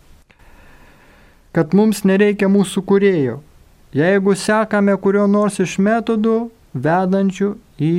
kad 1.51 1.73
mums 1.75 2.05
nereikia 2.07 2.47
mūsų 2.47 2.83
kurėjo, 2.87 3.41
jeigu 3.93 4.35
sekame 4.35 4.95
kurio 4.97 5.27
nors 5.27 5.59
iš 5.59 5.77
metodų 5.83 6.35
vedančių 6.73 7.53
į 7.81 7.95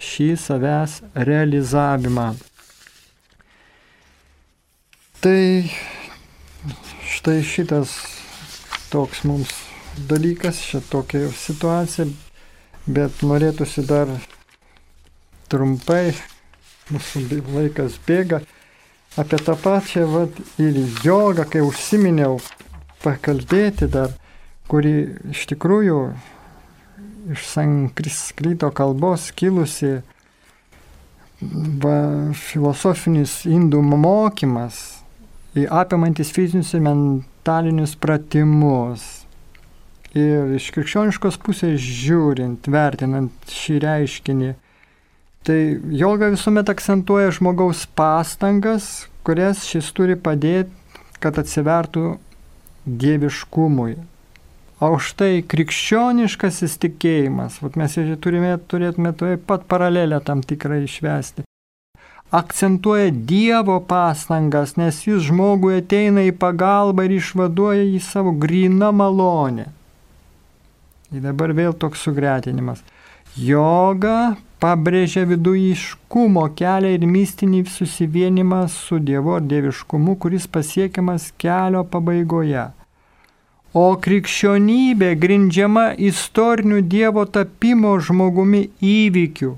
šį 0.00 0.28
savęs 0.40 1.00
realizavimą. 1.28 2.28
Tai 5.20 5.40
štai 7.08 7.40
šitas 7.42 7.94
toks 8.92 9.24
mums 9.24 9.52
dalykas, 10.08 10.60
šitokia 10.60 11.30
situacija, 11.32 12.06
bet 12.86 13.22
norėtųsi 13.24 13.84
dar 13.88 14.10
trumpai, 15.50 16.12
mūsų 16.92 17.24
laikas 17.54 17.96
bėga, 18.06 18.42
apie 19.16 19.40
tą 19.40 19.56
pačią 19.58 20.04
vat, 20.12 20.38
ir 20.62 20.78
jogą, 21.04 21.46
kai 21.48 21.64
užsiminiau, 21.64 22.36
pakalbėti 23.02 23.88
dar, 23.90 24.12
kuri 24.70 24.94
iš 25.30 25.46
tikrųjų 25.52 26.00
iš 27.32 27.46
sankriskrito 27.50 28.70
kalbos 28.74 29.30
kilusi 29.34 29.98
va, 31.82 31.98
filosofinis 32.38 33.42
indų 33.48 33.82
mokymas, 33.82 34.80
apimantis 35.54 36.32
fizinius 36.34 36.72
ir 36.76 36.84
mentalinius 36.86 37.96
pratimus. 37.98 39.04
Ir 40.16 40.54
iš 40.56 40.70
krikščioniškos 40.72 41.36
pusės 41.44 41.82
žiūrint, 41.82 42.70
vertinant 42.72 43.52
šį 43.52 43.80
reiškinį, 43.84 44.54
tai 45.46 45.58
joga 45.92 46.30
visuomet 46.32 46.70
akcentuoja 46.72 47.34
žmogaus 47.36 47.84
pastangas, 47.98 49.06
kurias 49.26 49.66
šis 49.68 49.90
turi 49.92 50.16
padėti, 50.16 50.72
kad 51.20 51.36
atsivertų 51.42 52.16
dieviškumui. 52.86 53.96
O 54.76 54.98
štai 55.00 55.40
krikščioniškasis 55.48 56.74
tikėjimas, 56.82 57.62
vat 57.64 57.78
mes 57.80 57.94
turime, 58.20 58.50
turėtume 58.68 59.14
taip 59.16 59.46
pat 59.48 59.64
paralelę 59.70 60.18
tam 60.20 60.42
tikrą 60.44 60.82
išvesti, 60.84 61.46
akcentuoja 62.30 63.08
Dievo 63.10 63.78
pastangas, 63.80 64.76
nes 64.76 65.00
jis 65.06 65.24
žmogui 65.30 65.78
ateina 65.80 66.26
į 66.28 66.36
pagalbą 66.36 67.06
ir 67.08 67.16
išvaduoja 67.16 67.88
į 67.88 68.02
savo 68.04 68.36
gryną 68.36 68.92
malonę. 68.92 69.70
Ir 71.14 71.24
dabar 71.24 71.56
vėl 71.56 71.72
toks 71.72 72.04
sugretinimas. 72.04 72.84
Joga 73.32 74.36
pabrėžia 74.60 75.24
vidujiškumo 75.30 76.50
kelią 76.58 76.92
ir 76.98 77.08
mistinį 77.08 77.64
susivienimą 77.72 78.66
su 78.68 79.00
Dievu 79.00 79.38
ar 79.40 79.44
dieviškumu, 79.48 80.20
kuris 80.20 80.44
pasiekiamas 80.44 81.32
kelio 81.40 81.86
pabaigoje. 81.88 82.74
O 83.74 83.96
krikščionybė 84.00 85.14
grindžiama 85.20 85.92
istoriniu 85.98 86.80
Dievo 86.80 87.26
tapimo 87.26 87.96
žmogumi 88.00 88.68
įvykiu. 88.80 89.56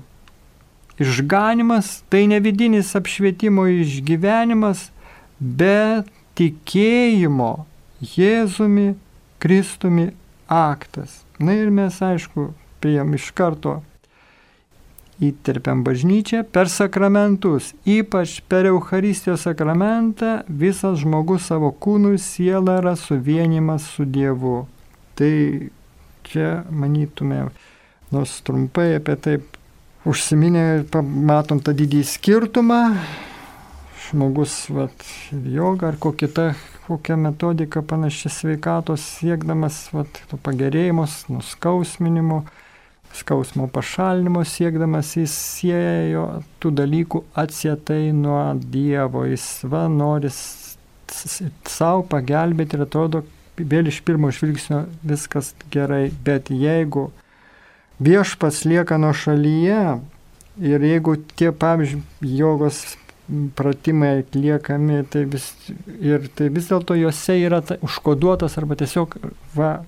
Išganimas 0.99 2.01
tai 2.11 2.25
ne 2.27 2.41
vidinis 2.43 2.91
apšvietimo 2.99 3.67
išgyvenimas, 3.71 4.89
bet 5.39 6.09
tikėjimo 6.35 7.51
Jėzumi 8.15 8.95
Kristumi 9.39 10.09
aktas. 10.51 11.21
Na 11.39 11.55
ir 11.55 11.71
mes, 11.71 11.95
aišku, 12.03 12.49
priėm 12.83 13.15
iš 13.15 13.29
karto 13.35 13.79
įterpiam 15.23 15.83
bažnyčią 15.83 16.43
per 16.53 16.69
sakramentus, 16.71 17.73
ypač 17.87 18.39
per 18.47 18.69
Eucharistijos 18.69 19.43
sakramentą 19.47 20.39
visas 20.47 21.01
žmogus 21.03 21.49
savo 21.51 21.71
kūnų 21.71 22.15
ir 22.15 22.23
sielą 22.23 22.79
yra 22.81 22.95
suvienimas 22.99 23.87
su 23.95 24.07
Dievu. 24.07 24.63
Tai 25.19 25.33
čia 26.29 26.63
manytume, 26.71 27.49
nors 28.13 28.39
trumpai 28.47 28.93
apie 28.97 29.17
tai 29.19 29.37
užsiminę 30.07 30.65
ir 30.79 31.03
matom 31.03 31.59
tą 31.59 31.75
didį 31.75 32.05
skirtumą, 32.07 32.81
žmogus, 34.09 34.61
vat, 34.71 35.07
joga 35.31 35.91
ar 35.91 35.99
kokia 35.99 36.27
kita 36.27 36.51
kokią 36.89 37.17
metodiką 37.17 37.81
panašią 37.81 38.29
sveikatos 38.29 39.01
siekdamas, 39.19 39.75
vat, 39.93 40.21
to 40.29 40.37
pagerėjimus, 40.41 41.27
nuskausminimo, 41.29 42.39
skausmo 43.15 43.67
pašalinimo 43.73 44.43
siekdamas 44.45 45.15
jis 45.17 45.33
siejo 45.33 46.25
tų 46.61 46.71
dalykų 46.81 47.23
atsietai 47.43 48.11
nuo 48.15 48.41
Dievo, 48.59 49.25
jis 49.29 49.47
va 49.69 49.87
nori 49.91 50.29
savo 50.29 52.03
pagelbėti 52.09 52.77
ir 52.77 52.85
atrodo, 52.85 53.23
vėl 53.57 53.89
iš 53.89 54.01
pirmo 54.05 54.29
žvilgsnio 54.31 54.85
viskas 55.03 55.53
gerai, 55.73 56.09
bet 56.25 56.51
jeigu 56.53 57.09
viešpats 57.99 58.63
lieka 58.69 58.99
nuo 59.01 59.11
šalyje 59.13 59.81
ir 60.59 60.85
jeigu 60.85 61.17
tie, 61.35 61.51
pavyzdžiui, 61.51 62.03
jogos 62.39 62.83
pratimai 63.55 64.19
atliekami, 64.23 65.03
tai 65.11 65.23
vis, 65.29 65.51
ir 66.01 66.29
tai 66.35 66.49
vis 66.53 66.69
dėlto 66.71 66.97
juose 66.97 67.35
yra 67.37 67.61
ta, 67.65 67.77
užkoduotas 67.85 68.57
arba 68.57 68.77
tiesiog 68.79 69.19
va, 69.55 69.79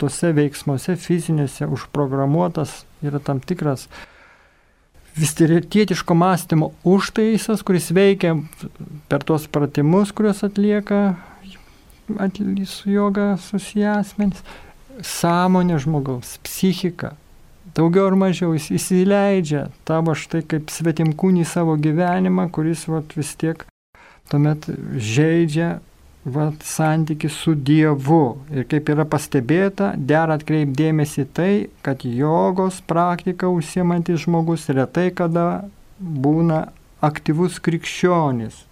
tose 0.00 0.32
veiksmuose 0.34 0.96
fizinėse 1.00 1.68
užprogramuotas 1.70 2.82
yra 3.04 3.20
tam 3.22 3.40
tikras 3.40 3.88
vistietiško 5.14 6.14
mąstymo 6.18 6.72
užtaisas, 6.84 7.62
kuris 7.62 7.92
veikia 7.94 8.34
per 9.08 9.22
tuos 9.22 9.46
pratimus, 9.46 10.12
kuriuos 10.12 10.42
atlieka 10.46 11.14
su 12.66 12.90
joga 12.90 13.36
susiję 13.36 13.90
asmenys, 14.00 14.42
sąmonė 15.02 15.78
žmogaus, 15.78 16.38
psichika. 16.42 17.14
Daugiau 17.74 18.06
ar 18.10 18.14
mažiau 18.18 18.52
jis 18.54 18.68
įsileidžia 18.76 19.68
tavo 19.88 20.14
štai 20.14 20.44
kaip 20.46 20.70
svetimkūnį 20.70 21.46
savo 21.48 21.74
gyvenimą, 21.80 22.50
kuris 22.54 22.84
vat, 22.86 23.16
vis 23.18 23.32
tiek 23.34 23.64
tuomet 24.30 24.68
žaidžia 24.98 25.78
vat, 26.24 26.62
santyki 26.62 27.28
su 27.28 27.54
Dievu. 27.54 28.38
Ir 28.52 28.66
kaip 28.68 28.88
yra 28.92 29.04
pastebėta, 29.08 29.92
dera 29.96 30.38
atkreipdėmėsi 30.38 31.26
tai, 31.36 31.68
kad 31.84 32.04
jogos 32.08 32.80
praktika 32.86 33.50
užsiemantis 33.52 34.24
žmogus 34.24 34.68
retai 34.72 35.10
kada 35.14 35.64
būna 36.00 36.68
aktyvus 37.04 37.60
krikščionis. 37.60 38.64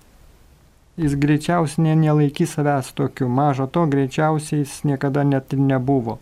Jis 1.00 1.14
greičiausiai 1.16 1.96
nelaikys 1.96 2.52
savęs 2.56 2.92
tokiu, 2.96 3.28
mažo 3.28 3.66
to 3.66 3.86
greičiausiai 3.88 4.60
jis 4.60 4.82
niekada 4.84 5.24
net 5.24 5.52
ir 5.56 5.60
nebuvo. 5.60 6.18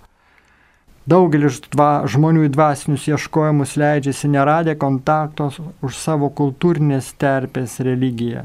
Daugelis 1.10 1.58
dva, 1.72 2.04
žmonių 2.06 2.44
į 2.46 2.52
dvasinius 2.54 3.08
ieškojimus 3.08 3.74
leidžiasi 3.80 4.30
neradę 4.30 4.76
kontaktos 4.78 5.58
už 5.82 5.96
savo 5.98 6.28
kultūrinės 6.30 7.14
terpės 7.18 7.80
religiją. 7.82 8.44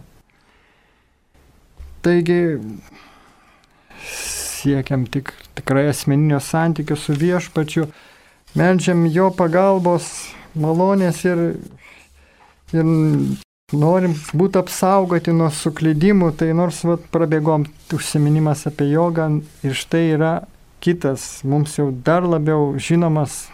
Taigi 2.06 2.40
siekiam 4.06 5.06
tik 5.10 5.32
tikrai 5.58 5.88
asmeninio 5.90 6.40
santykio 6.40 6.96
su 6.96 7.16
viešpačiu, 7.18 7.88
medžiam 8.54 9.06
jo 9.10 9.32
pagalbos 9.34 10.12
malonės 10.54 11.24
ir, 11.26 11.42
ir 12.74 12.92
norim 13.74 14.14
būti 14.34 14.62
apsaugoti 14.62 15.34
nuo 15.34 15.50
suklydimų, 15.50 16.32
tai 16.40 16.52
nors 16.58 16.84
vat, 16.86 17.10
prabėgom 17.14 17.66
užsiminimas 17.96 18.68
apie 18.70 18.92
jogą 18.92 19.30
ir 19.66 19.74
štai 19.74 20.06
yra 20.16 20.34
kitas, 20.86 21.42
mums 21.44 21.80
jau 21.80 21.90
dar 22.06 22.26
labiau 22.28 22.76
žinomas 22.78 23.46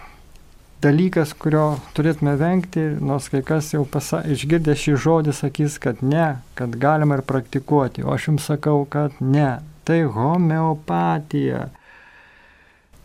dalykas, 0.81 1.33
kurio 1.37 1.77
turėtume 1.95 2.33
vengti, 2.39 2.83
nors 3.01 3.29
kai 3.31 3.41
kas 3.45 3.71
jau 3.75 3.83
pasa, 3.89 4.21
išgirdę 4.25 4.75
šį 4.77 4.95
žodį 5.03 5.35
sakys, 5.37 5.77
kad 5.81 6.01
ne, 6.05 6.41
kad 6.57 6.73
galima 6.81 7.19
ir 7.19 7.25
praktikuoti, 7.27 8.05
o 8.05 8.15
aš 8.15 8.31
jums 8.31 8.49
sakau, 8.49 8.83
kad 8.89 9.15
ne. 9.21 9.59
Tai 9.85 9.99
homeopatija. 10.13 11.67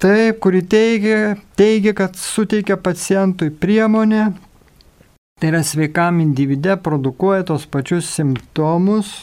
Taip, 0.03 0.41
kuri 0.45 0.61
teigia, 0.69 1.37
teigia, 1.57 1.95
kad 1.97 2.19
suteikia 2.21 2.77
pacientui 2.77 3.49
priemonę, 3.49 4.27
tai 5.41 5.49
yra 5.49 5.63
sveikam 5.65 6.21
individe 6.21 6.77
produkuoja 6.77 7.47
tos 7.49 7.65
pačius 7.65 8.11
simptomus, 8.13 9.15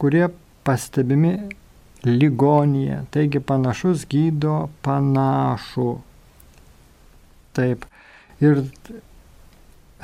kurie 0.00 0.30
pastebimi 0.64 1.36
ligoninėje. 2.08 3.02
Taigi 3.12 3.40
panašus 3.44 4.08
gydo 4.08 4.68
panašų. 4.84 5.90
Taip. 7.54 7.84
Ir 8.44 8.62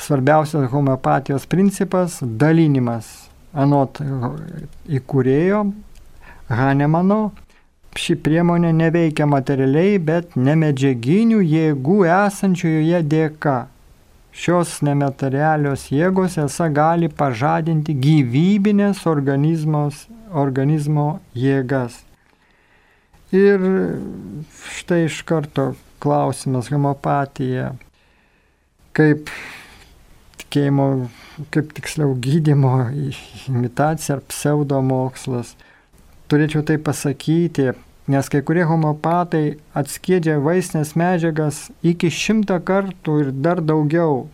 svarbiausias 0.00 0.70
homeopatijos 0.70 1.46
principas- 1.46 2.20
dalinimas. 2.42 3.28
Anot 3.52 3.98
įkūrėjo 4.86 5.64
Hanemano, 6.48 7.32
ši 7.98 8.14
priemonė 8.22 8.70
neveikia 8.74 9.26
materialiai, 9.26 9.98
bet 9.98 10.36
nemedžiaginių 10.38 11.40
jėgų 11.42 11.98
esančių 12.06 12.70
joje 12.76 13.02
dėka. 13.14 13.56
Šios 14.30 14.76
nematerialios 14.86 15.88
jėgos 15.90 16.38
esą 16.38 16.68
gali 16.72 17.08
pažadinti 17.08 17.96
gyvybinės 17.98 19.02
organizmo 19.10 21.06
jėgas. 21.34 21.98
Ir 23.34 23.66
štai 24.78 25.04
iš 25.08 25.20
karto 25.26 25.72
klausimas 26.02 26.70
homopatija, 26.70 27.72
kaip 28.96 29.30
tikėjimo, 30.40 30.86
kaip 31.54 31.70
tiksliau 31.76 32.14
gydimo 32.18 32.72
imitacija 33.48 34.18
ar 34.18 34.24
pseudomokslas. 34.30 35.54
Turėčiau 36.30 36.62
tai 36.66 36.78
pasakyti, 36.78 37.72
nes 38.10 38.28
kai 38.30 38.42
kurie 38.46 38.66
homopatai 38.66 39.56
atskiedžia 39.74 40.38
vaistinės 40.42 40.94
medžiagas 40.98 41.64
iki 41.86 42.10
šimtą 42.10 42.60
kartų 42.66 43.16
ir 43.24 43.32
dar 43.46 43.62
daugiau. 43.62 44.28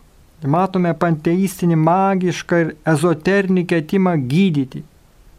Matome 0.47 0.93
panteistinį 0.95 1.79
magišką 1.81 2.59
ir 2.63 2.75
ezoterinį 2.93 3.65
ketimą 3.71 4.13
gydyti. 4.31 4.85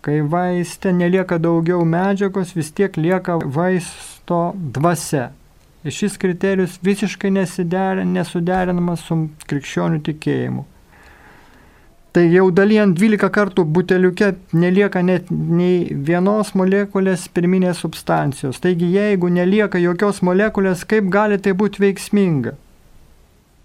Kai 0.01 0.21
vaiste 0.33 0.91
nelieka 0.95 1.37
daugiau 1.39 1.85
medžiagos, 1.85 2.55
vis 2.57 2.73
tiek 2.73 2.97
lieka 2.97 3.37
vaisto 3.43 4.41
dvasia. 4.55 5.29
Šis 5.85 6.17
kriterijus 6.17 6.79
visiškai 6.83 7.29
nesuderinamas 7.31 9.05
su 9.05 9.19
krikščionių 9.47 10.01
tikėjimu. 10.07 10.65
Tai 12.17 12.23
jau 12.33 12.47
dalyjant 12.49 12.95
12 12.97 13.29
kartų 13.29 13.63
buteliuke 13.69 14.31
nelieka 14.57 15.03
net 15.05 15.27
nei 15.29 15.83
vienos 16.07 16.55
molekulės 16.57 17.27
pirminės 17.29 17.83
substancijos. 17.83 18.57
Taigi 18.63 18.89
jeigu 18.89 19.29
nelieka 19.29 19.77
jokios 19.77 20.23
molekulės, 20.25 20.81
kaip 20.89 21.11
gali 21.13 21.37
tai 21.37 21.53
būti 21.53 21.83
veiksminga? 21.83 22.55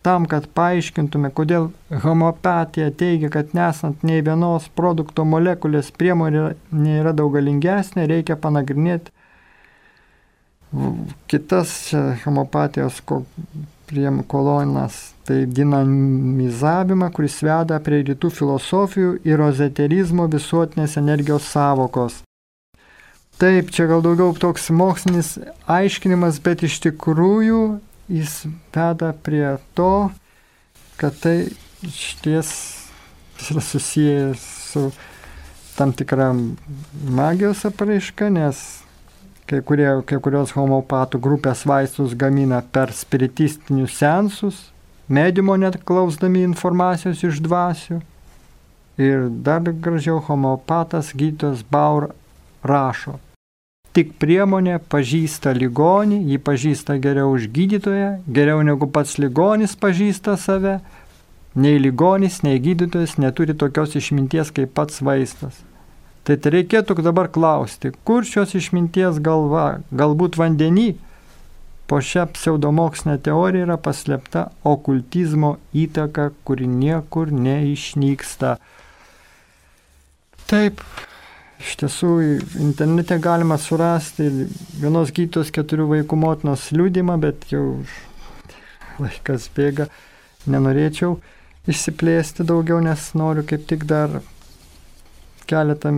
Tam, 0.05 0.27
kad 0.29 0.51
paaiškintume, 0.53 1.31
kodėl 1.33 1.71
homopatija 2.05 2.91
teigia, 2.91 3.31
kad 3.33 3.55
nesant 3.57 4.05
nei 4.05 4.21
vienos 4.27 4.67
produkto 4.77 5.25
molekulės 5.25 5.89
priemonė 5.97 6.51
nėra 6.75 7.17
daug 7.17 7.33
galingesnė, 7.39 8.05
reikia 8.11 8.37
panagrinėti 8.37 9.15
kitas 11.29 11.93
homopatijos 12.25 13.03
kolonas 14.27 15.13
tai 15.25 15.45
dinamizavimą, 15.47 17.11
kuris 17.13 17.39
veda 17.45 17.79
prie 17.85 18.03
rytų 18.09 18.31
filosofijų 18.33 19.15
ir 19.29 19.39
rozeterizmo 19.39 20.27
visuotinės 20.33 20.97
energijos 20.99 21.47
savokos. 21.53 22.23
Taip, 23.39 23.71
čia 23.75 23.89
gal 23.91 24.03
daugiau 24.05 24.35
toks 24.39 24.71
mokslinis 24.71 25.37
aiškinimas, 25.71 26.39
bet 26.43 26.63
iš 26.67 26.79
tikrųjų 26.85 27.63
jis 28.13 28.43
veda 28.75 29.13
prie 29.25 29.57
to, 29.77 30.11
kad 31.01 31.17
tai 31.23 31.51
išties 31.83 32.53
yra 33.51 33.63
susijęs 33.65 34.43
su 34.73 34.91
tam 35.77 35.93
tikra 35.93 36.31
magijos 37.09 37.65
apraiška, 37.67 38.29
nes 38.31 38.82
kai, 39.51 39.61
kurie, 39.67 39.89
kai 40.07 40.21
kurios 40.23 40.55
homopatų 40.57 41.21
grupės 41.23 41.65
vaistus 41.69 42.15
gamina 42.19 42.63
per 42.73 42.93
spiritistinius 42.97 43.97
sensus, 43.99 44.63
medimo 45.09 45.57
net 45.57 45.81
klausdami 45.85 46.45
informacijos 46.47 47.23
iš 47.27 47.43
dvasių. 47.45 48.01
Ir 49.01 49.29
dar 49.45 49.65
gražiau 49.65 50.21
homopatas 50.21 51.15
gydytojas 51.17 51.63
Baur 51.65 52.11
rašo. 52.63 53.19
Tik 53.93 54.15
priemonė 54.21 54.79
pažįsta 54.93 55.53
ligonį, 55.57 56.23
jį 56.33 56.39
pažįsta 56.45 56.97
geriau 57.01 57.35
už 57.35 57.51
gydytoją, 57.53 58.13
geriau 58.25 58.63
negu 58.65 58.89
pats 58.89 59.19
ligonis 59.21 59.75
pažįsta 59.77 60.39
save, 60.41 60.79
nei 61.55 61.81
ligonis, 61.81 62.41
nei 62.47 62.61
gydytojas 62.61 63.19
neturi 63.21 63.57
tokios 63.57 63.97
išminties 64.01 64.53
kaip 64.57 64.73
pats 64.77 65.03
vaistas. 65.05 65.61
Tai 66.23 66.37
reikėtų 66.55 67.03
dabar 67.03 67.27
klausti, 67.35 67.91
kur 68.07 68.23
šios 68.27 68.55
išminties 68.55 69.19
galva, 69.23 69.81
galbūt 69.91 70.39
vandenį, 70.39 70.93
Po 71.93 72.01
šią 72.01 72.23
pseudomokslinę 72.33 73.19
teoriją 73.21 73.67
yra 73.67 73.75
paslėpta 73.77 74.47
okultizmo 74.65 75.57
įtaka, 75.77 76.31
kuri 76.49 76.65
niekur 76.65 77.29
neišnyksta. 77.37 78.55
Taip, 80.49 80.81
iš 81.61 81.75
tiesų 81.83 82.13
internete 82.65 83.19
galima 83.21 83.59
surasti 83.61 84.31
vienos 84.81 85.13
gytos 85.13 85.53
keturių 85.53 85.91
vaikų 85.91 86.21
motinos 86.23 86.71
liūdimą, 86.73 87.19
bet 87.27 87.45
jau 87.53 87.67
laikas 88.97 89.51
bėga, 89.53 89.91
nenorėčiau 90.49 91.19
išsiplėsti 91.69 92.49
daugiau, 92.49 92.81
nes 92.81 93.11
noriu 93.13 93.45
kaip 93.45 93.69
tik 93.69 93.85
dar 93.91 94.23
keletą 95.49 95.93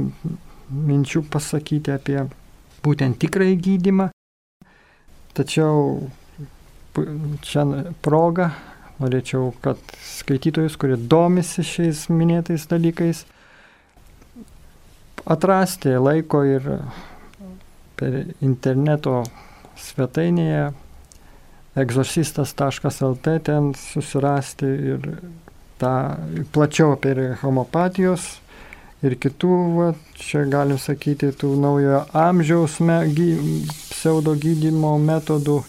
minčių 0.74 1.24
pasakyti 1.30 1.92
apie 1.94 2.20
būtent 2.84 3.18
tikrąjį 3.22 3.56
gydimą. 3.66 4.08
Tačiau 5.34 6.10
čia 7.42 7.64
proga 8.04 8.52
norėčiau, 9.02 9.50
kad 9.64 9.80
skaitytojus, 10.06 10.76
kurie 10.78 10.96
domisi 10.96 11.64
šiais 11.66 12.06
minėtais 12.12 12.68
dalykais, 12.70 13.24
atrasti 15.26 15.96
laiko 15.98 16.44
ir 16.46 16.68
per 17.98 18.20
interneto 18.44 19.22
svetainėje 19.80 20.68
egzorcistas.lt 21.82 23.34
ten 23.48 23.72
susirasti 23.78 24.70
ir 24.94 25.08
tą 25.82 25.94
plačiau 26.54 26.94
apie 26.94 27.32
homopatijos 27.42 28.28
ir 29.04 29.16
kitų, 29.20 29.52
va, 29.76 29.88
čia 30.18 30.44
galim 30.50 30.80
sakyti, 30.80 31.30
tų 31.36 31.52
naujojo 31.60 32.04
amžiaus 32.16 32.78
me, 32.80 32.98
gy, 33.12 33.28
pseudo 33.90 34.34
gydymo 34.40 34.96
metodų. 35.02 35.60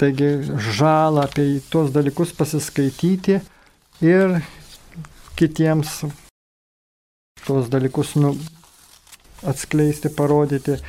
Taigi 0.00 0.30
žalą 0.74 1.28
apie 1.28 1.46
tuos 1.70 1.92
dalykus 1.94 2.32
pasiskaityti 2.34 3.38
ir 4.02 4.40
kitiems 5.38 6.00
tuos 7.44 7.68
dalykus 7.70 8.14
nu, 8.18 8.32
atskleisti, 9.46 10.08
parodyti. 10.08 10.80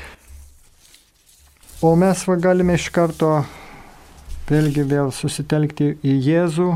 O 1.84 1.94
mes 2.00 2.24
va, 2.26 2.38
galime 2.40 2.80
iš 2.80 2.88
karto 2.96 3.32
vėlgi 4.50 4.86
vėl 4.88 5.12
susitelkti 5.14 5.96
į 6.06 6.14
Jėzų, 6.30 6.70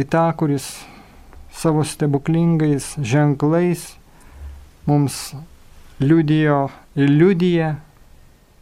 į 0.00 0.06
tą, 0.08 0.24
kuris 0.40 0.70
savo 1.58 1.82
stebuklingais 1.84 2.92
ženklais 3.02 3.96
mums 4.86 5.34
liudijo 6.00 6.68
ir 6.94 7.10
liudija 7.10 7.76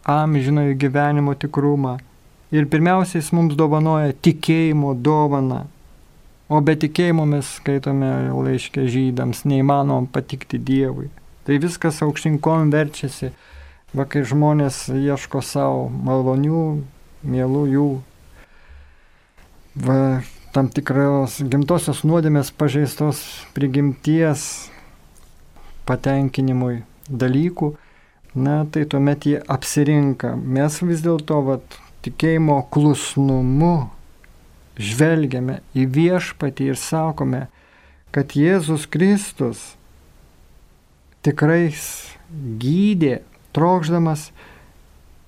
amžinojo 0.04 0.74
gyvenimo 0.74 1.34
tikrumą. 1.34 1.98
Ir 2.50 2.68
pirmiausia, 2.70 3.18
jis 3.18 3.32
mums 3.34 3.56
dovanoja 3.58 4.14
tikėjimo 4.22 4.94
dovaną. 4.94 5.66
O 6.48 6.60
be 6.62 6.76
tikėjimo 6.78 7.26
mes 7.26 7.48
skaitome 7.58 8.10
laiškė 8.30 8.86
žydams, 8.86 9.42
neįmanom 9.50 10.06
patikti 10.14 10.60
Dievui. 10.62 11.10
Tai 11.44 11.58
viskas 11.62 11.98
aukštinkom 12.06 12.70
verčiasi. 12.70 13.32
Va, 13.96 14.06
kai 14.06 14.22
žmonės 14.26 14.86
ieško 14.94 15.42
savo 15.42 15.88
malonių, 15.90 16.62
mielų 17.26 17.64
jų 17.74 17.88
va, 19.84 19.98
tam 20.56 20.70
tikros 20.72 21.42
gimtosios 21.52 21.98
nuodėmės 22.08 22.48
pažeistos 22.56 23.18
prigimties 23.52 24.70
patenkinimui 25.84 26.78
dalykų, 27.12 27.74
na 28.40 28.62
tai 28.72 28.86
tuomet 28.88 29.26
jie 29.28 29.42
apsirinka. 29.52 30.32
Mes 30.32 30.78
vis 30.80 31.04
dėlto 31.04 31.42
tikėjimo 32.06 32.56
klusnumu 32.72 33.90
žvelgiame 34.80 35.60
į 35.76 35.84
viešpatį 35.92 36.72
ir 36.72 36.80
sakome, 36.80 37.44
kad 38.16 38.32
Jėzus 38.32 38.88
Kristus 38.88 39.74
tikrai 41.20 41.68
gydė, 42.64 43.18
trokšdamas 43.52 44.30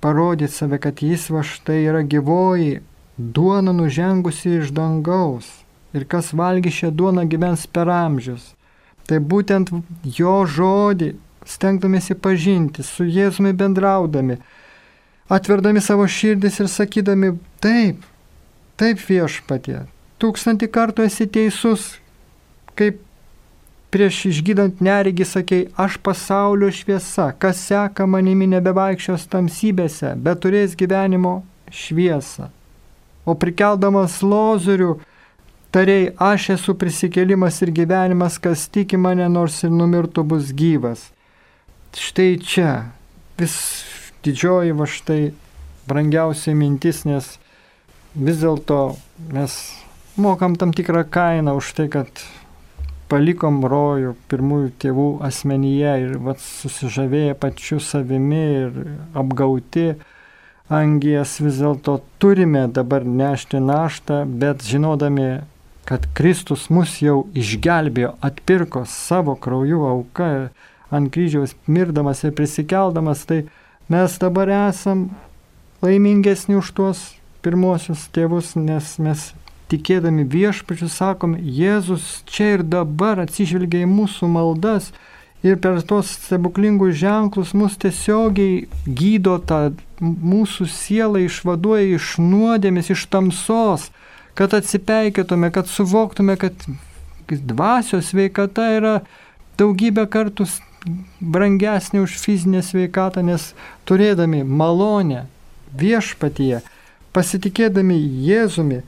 parodyti 0.01 0.57
save, 0.57 0.81
kad 0.81 1.05
jis 1.05 1.29
va 1.29 1.45
štai 1.45 1.83
yra 1.85 2.01
gyvoji 2.01 2.79
duona 3.19 3.73
nužengusi 3.73 4.51
iš 4.61 4.71
dangaus 4.71 5.47
ir 5.93 6.05
kas 6.07 6.31
valgy 6.33 6.71
šią 6.71 6.91
duoną 6.95 7.25
gyvens 7.29 7.67
per 7.67 7.91
amžius. 7.91 8.55
Tai 9.09 9.19
būtent 9.19 9.73
jo 10.19 10.35
žodį, 10.47 11.15
stengdamėsi 11.49 12.15
pažinti, 12.15 12.85
su 12.85 13.07
Jėzumi 13.09 13.55
bendraudami, 13.57 14.37
atverdami 15.33 15.81
savo 15.81 16.07
širdis 16.07 16.61
ir 16.61 16.69
sakydami, 16.71 17.33
taip, 17.65 18.05
taip 18.77 19.01
viešpatie, 19.09 19.81
tūkstantį 20.21 20.69
kartų 20.77 21.09
esi 21.09 21.27
teisus, 21.27 21.89
kaip 22.79 23.01
prieš 23.89 24.27
išgydant 24.29 24.85
neregį 24.85 25.25
sakei, 25.25 25.63
aš 25.81 25.97
pasaulio 26.05 26.69
šviesa, 26.69 27.33
kas 27.41 27.65
seka 27.65 28.07
manimi 28.07 28.47
nebevaikščios 28.53 29.25
tamsybėse, 29.33 30.13
bet 30.21 30.45
turės 30.45 30.77
gyvenimo 30.77 31.41
šviesą 31.73 32.53
o 33.29 33.37
prikeldamas 33.37 34.21
lozorių, 34.25 34.95
tariai, 35.75 36.09
aš 36.17 36.51
esu 36.57 36.75
prisikėlimas 36.81 37.61
ir 37.65 37.75
gyvenimas, 37.77 38.39
kas 38.41 38.67
tiki 38.73 38.97
mane, 39.01 39.29
nors 39.29 39.61
ir 39.67 39.75
numirtų 39.75 40.25
bus 40.33 40.53
gyvas. 40.57 41.11
Štai 41.99 42.37
čia 42.41 42.73
vis 43.39 43.59
didžioji 44.25 44.75
va 44.77 44.89
štai 44.89 45.21
brangiausia 45.89 46.55
mintis, 46.57 47.05
nes 47.09 47.37
vis 48.15 48.43
dėlto 48.43 48.97
mes 49.33 49.55
mokam 50.19 50.57
tam 50.59 50.75
tikrą 50.77 51.05
kainą 51.09 51.57
už 51.59 51.73
tai, 51.79 51.89
kad 51.93 52.11
palikom 53.09 53.63
rojų 53.65 54.15
pirmųjų 54.29 54.71
tėvų 54.83 55.09
asmenyje 55.25 55.95
ir 56.05 56.17
vat, 56.23 56.43
susižavėję 56.43 57.37
pačiu 57.41 57.81
savimi 57.81 58.45
ir 58.65 58.81
apgauti 59.17 59.95
angijas 60.69 61.39
vis 61.41 61.61
dėlto 61.63 61.99
turime 62.21 62.67
dabar 62.69 63.05
nešti 63.05 63.61
naštą, 63.61 64.25
bet 64.29 64.65
žinodami, 64.65 65.41
kad 65.89 66.05
Kristus 66.15 66.69
mus 66.69 66.99
jau 67.01 67.23
išgelbėjo, 67.33 68.15
atpirko 68.21 68.85
savo 68.89 69.35
krauju 69.41 69.87
auką 69.89 70.33
ant 70.93 71.13
kryžiaus 71.13 71.55
mirdamas 71.67 72.25
ir 72.25 72.35
prisikeldamas, 72.37 73.25
tai 73.29 73.47
mes 73.89 74.19
dabar 74.21 74.53
esam 74.69 75.09
laimingesni 75.85 76.59
už 76.61 76.73
tuos 76.77 77.05
pirmosius 77.45 78.09
tėvus, 78.13 78.55
nes 78.61 78.97
mes 79.01 79.31
tikėdami 79.73 80.25
viešpačiu 80.29 80.89
sakom, 80.93 81.37
Jėzus 81.37 82.23
čia 82.29 82.57
ir 82.57 82.65
dabar 82.65 83.21
atsižvelgia 83.25 83.85
į 83.85 83.91
mūsų 83.93 84.29
maldas 84.33 84.93
ir 85.43 85.59
per 85.63 85.81
tos 85.87 86.11
stebuklingus 86.17 86.97
ženklus 86.99 87.55
mus 87.55 87.77
tiesiogiai 87.79 88.67
gydo 88.87 89.39
tą 89.39 89.61
mūsų 90.01 90.67
sielą, 90.71 91.23
išvaduoja 91.27 91.97
iš 91.97 92.17
nuodėmės, 92.23 92.91
iš 92.95 93.07
tamsos, 93.13 93.89
kad 94.39 94.55
atsipeikėtume, 94.55 95.51
kad 95.55 95.71
suvoktume, 95.71 96.39
kad 96.39 96.55
dvasios 97.29 98.11
sveikata 98.13 98.71
yra 98.79 98.95
daugybę 99.59 100.07
kartų 100.11 100.47
brangesnė 101.21 102.03
už 102.05 102.19
fizinę 102.23 102.63
sveikatą, 102.63 103.23
nes 103.27 103.53
turėdami 103.89 104.45
malonę 104.47 105.27
viešpatyje, 105.79 106.63
pasitikėdami 107.13 107.99
Jėzumi, 108.27 108.83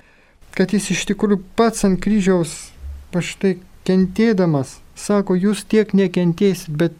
kad 0.55 0.73
jis 0.75 0.91
iš 0.95 1.07
tikrųjų 1.11 1.43
pats 1.59 1.85
ant 1.87 2.01
kryžiaus 2.03 2.71
paštai 3.15 3.59
kentėdamas, 3.87 4.79
sako, 5.01 5.37
jūs 5.39 5.65
tiek 5.69 5.95
nekentėsit, 5.97 6.73
bet 6.77 6.97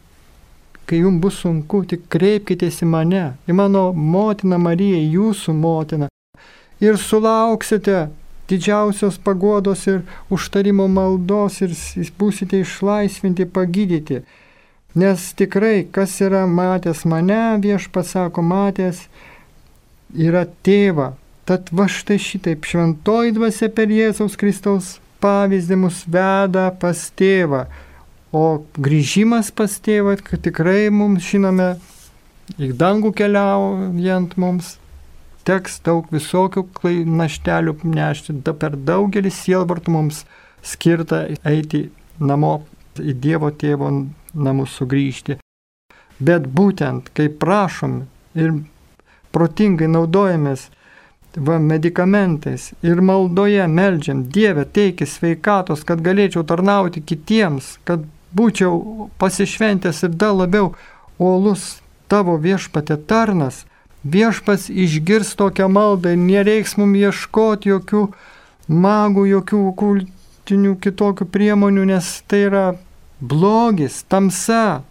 kai 0.89 1.01
jums 1.01 1.21
bus 1.23 1.37
sunku, 1.43 1.83
tik 1.87 2.07
kreipkitės 2.11 2.81
į 2.83 2.89
mane, 2.91 3.25
į 3.47 3.55
mano 3.55 3.91
motiną 3.93 4.59
Mariją, 4.59 5.01
jūsų 5.17 5.55
motiną, 5.55 6.09
ir 6.83 6.97
sulauksite 6.99 8.09
didžiausios 8.51 9.17
pagodos 9.23 9.85
ir 9.87 10.01
užtarimo 10.33 10.87
maldos 10.91 11.61
ir 11.63 11.75
būsite 12.19 12.59
išlaisvinti, 12.65 13.47
pagydyti. 13.47 14.23
Nes 14.95 15.29
tikrai, 15.39 15.85
kas 15.95 16.17
yra 16.19 16.43
matęs 16.47 17.05
mane, 17.07 17.43
viešpats 17.63 18.11
sako, 18.17 18.43
matęs 18.43 19.05
yra 20.11 20.43
tėvą. 20.67 21.13
Tad 21.47 21.71
va 21.71 21.87
štai 21.87 22.19
šitaip 22.19 22.67
šventoji 22.67 23.37
dvasia 23.37 23.71
per 23.71 23.91
Jėzaus 23.91 24.35
Kristaus 24.39 24.97
pavyzdį 25.23 25.77
mus 25.85 26.03
veda 26.11 26.67
pas 26.81 27.07
tėvą. 27.17 27.65
O 28.31 28.63
grįžimas 28.79 29.51
pas 29.51 29.73
tėvą, 29.83 30.15
kad 30.23 30.39
tikrai 30.45 30.87
mums 30.87 31.25
žinome, 31.27 31.73
į 32.55 32.71
dangų 32.79 33.11
keliaujant 33.15 34.37
mums 34.39 34.77
teks 35.47 35.81
daug 35.83 36.07
visokių 36.13 36.63
naštelių 37.11 37.75
nešti, 37.83 38.37
da 38.45 38.53
per 38.53 38.77
daugelį 38.77 39.31
sielvartų 39.35 39.91
mums 39.91 40.23
skirta 40.63 41.25
eiti 41.43 41.89
namo 42.19 42.61
į 42.99 43.15
Dievo 43.19 43.51
tėvo 43.51 43.89
namus 44.33 44.77
sugrįžti. 44.79 45.39
Bet 46.21 46.47
būtent, 46.47 47.09
kai 47.17 47.27
prašom 47.27 48.03
ir 48.37 48.53
protingai 49.33 49.89
naudojamės 49.89 50.67
va, 51.35 51.57
medikamentais 51.57 52.71
ir 52.85 53.01
maldoje 53.01 53.67
melžiam, 53.67 54.23
Dieve, 54.23 54.65
teiki 54.65 55.07
sveikatos, 55.07 55.83
kad 55.87 56.03
galėčiau 56.05 56.45
tarnauti 56.47 57.01
kitiems, 57.01 57.77
kad 57.87 58.05
būčiau 58.35 59.09
pasišventęs 59.21 60.03
ir 60.07 60.15
dar 60.15 60.35
labiau 60.35 60.73
uolus 61.19 61.81
tavo 62.11 62.37
viešpatė 62.41 62.97
tarnas, 63.07 63.63
viešpas 64.03 64.69
išgirs 64.69 65.35
tokią 65.39 65.69
maldą 65.71 66.15
ir 66.15 66.21
nereiks 66.21 66.77
mums 66.79 66.99
ieškoti 66.99 67.71
jokių 67.71 68.05
magų, 68.67 69.25
jokių 69.35 69.61
kultinių 69.79 70.77
kitokių 70.83 71.27
priemonių, 71.31 71.85
nes 71.93 72.13
tai 72.27 72.45
yra 72.49 72.65
blogis, 73.21 74.01
tamsa, 74.09 74.81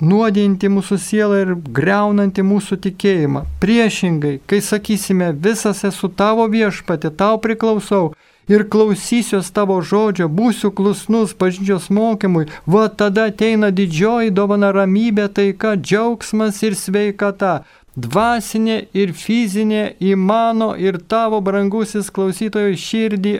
nuodinti 0.00 0.68
mūsų 0.68 0.98
sielą 1.00 1.40
ir 1.44 1.54
greunanti 1.72 2.44
mūsų 2.44 2.80
tikėjimą. 2.84 3.46
Priešingai, 3.62 4.40
kai 4.48 4.60
sakysime, 4.60 5.30
visas 5.32 5.84
esu 5.88 6.10
tavo 6.12 6.48
viešpatė, 6.52 7.12
tau 7.16 7.38
priklausau 7.40 8.12
ir 8.48 8.66
klausysiuos 8.70 9.50
tavo 9.54 9.78
žodžio, 9.82 10.28
būsiu 10.28 10.70
klusnus 10.74 11.34
bažnyčios 11.38 11.88
mokymui, 11.90 12.46
va 12.66 12.86
tada 12.88 13.28
ateina 13.30 13.70
didžioji 13.70 14.34
dovana 14.34 14.72
ramybė, 14.74 15.28
taika, 15.38 15.74
džiaugsmas 15.76 16.62
ir 16.66 16.78
sveikata. 16.78 17.60
Dvasinė 17.96 18.82
ir 18.92 19.14
fizinė 19.16 19.94
į 20.04 20.16
mano 20.20 20.74
ir 20.76 20.98
tavo 21.08 21.40
brangusis 21.40 22.10
klausytojo 22.12 22.74
širdį 22.76 23.38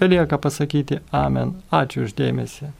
belieka 0.00 0.38
pasakyti 0.40 1.02
Amen. 1.12 1.52
Ačiū 1.68 2.06
uždėmesi. 2.08 2.70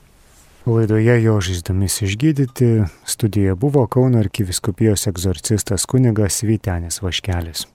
Laidoje 0.64 1.18
jo 1.20 1.36
žaizdomis 1.44 1.98
išgydyti 2.06 2.70
studijoje 3.04 3.54
buvo 3.54 3.84
Kauno 3.86 4.24
arkiviskupijos 4.24 5.06
egzorcistas 5.12 5.84
kunigas 5.84 6.40
Vytenis 6.42 7.02
Vaškelis. 7.04 7.66